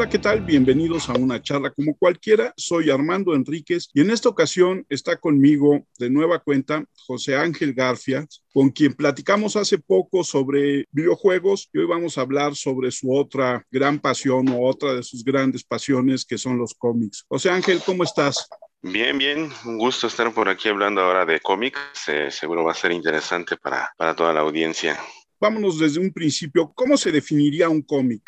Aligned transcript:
Hola, 0.00 0.08
¿qué 0.08 0.18
tal? 0.18 0.40
Bienvenidos 0.40 1.10
a 1.10 1.12
una 1.12 1.42
charla 1.42 1.68
como 1.68 1.94
cualquiera. 1.94 2.54
Soy 2.56 2.88
Armando 2.88 3.34
Enríquez 3.34 3.90
y 3.92 4.00
en 4.00 4.10
esta 4.10 4.30
ocasión 4.30 4.86
está 4.88 5.18
conmigo 5.18 5.86
de 5.98 6.08
nueva 6.08 6.38
cuenta 6.38 6.86
José 7.06 7.36
Ángel 7.36 7.74
Garfia, 7.74 8.26
con 8.50 8.70
quien 8.70 8.94
platicamos 8.94 9.56
hace 9.56 9.76
poco 9.76 10.24
sobre 10.24 10.86
videojuegos 10.90 11.68
y 11.74 11.80
hoy 11.80 11.84
vamos 11.84 12.16
a 12.16 12.22
hablar 12.22 12.56
sobre 12.56 12.90
su 12.90 13.14
otra 13.14 13.62
gran 13.70 13.98
pasión 13.98 14.48
o 14.48 14.66
otra 14.66 14.94
de 14.94 15.02
sus 15.02 15.22
grandes 15.22 15.64
pasiones 15.64 16.24
que 16.24 16.38
son 16.38 16.56
los 16.56 16.72
cómics. 16.72 17.26
José 17.28 17.50
Ángel, 17.50 17.82
¿cómo 17.84 18.02
estás? 18.02 18.48
Bien, 18.80 19.18
bien, 19.18 19.52
un 19.66 19.76
gusto 19.76 20.06
estar 20.06 20.32
por 20.32 20.48
aquí 20.48 20.70
hablando 20.70 21.02
ahora 21.02 21.26
de 21.26 21.40
cómics. 21.40 21.78
Eh, 22.08 22.30
seguro 22.30 22.64
va 22.64 22.72
a 22.72 22.74
ser 22.74 22.92
interesante 22.92 23.58
para, 23.58 23.92
para 23.98 24.16
toda 24.16 24.32
la 24.32 24.40
audiencia 24.40 24.98
vámonos 25.40 25.78
desde 25.78 26.00
un 26.00 26.12
principio, 26.12 26.72
¿cómo 26.74 26.96
se 26.96 27.10
definiría 27.10 27.68
un 27.68 27.82
cómic? 27.82 28.22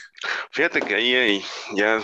Fíjate 0.51 0.81
que 0.81 0.95
ahí 0.95 1.15
hay 1.15 1.45
ya 1.75 2.01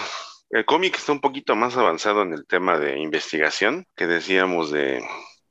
el 0.51 0.65
cómic 0.65 0.97
está 0.97 1.13
un 1.13 1.21
poquito 1.21 1.57
más 1.57 1.77
avanzado 1.77 2.23
en 2.23 2.33
el 2.33 2.47
tema 2.47 2.79
de 2.79 2.99
investigación, 2.99 3.87
que 3.95 4.07
decíamos 4.07 4.71
de, 4.71 5.03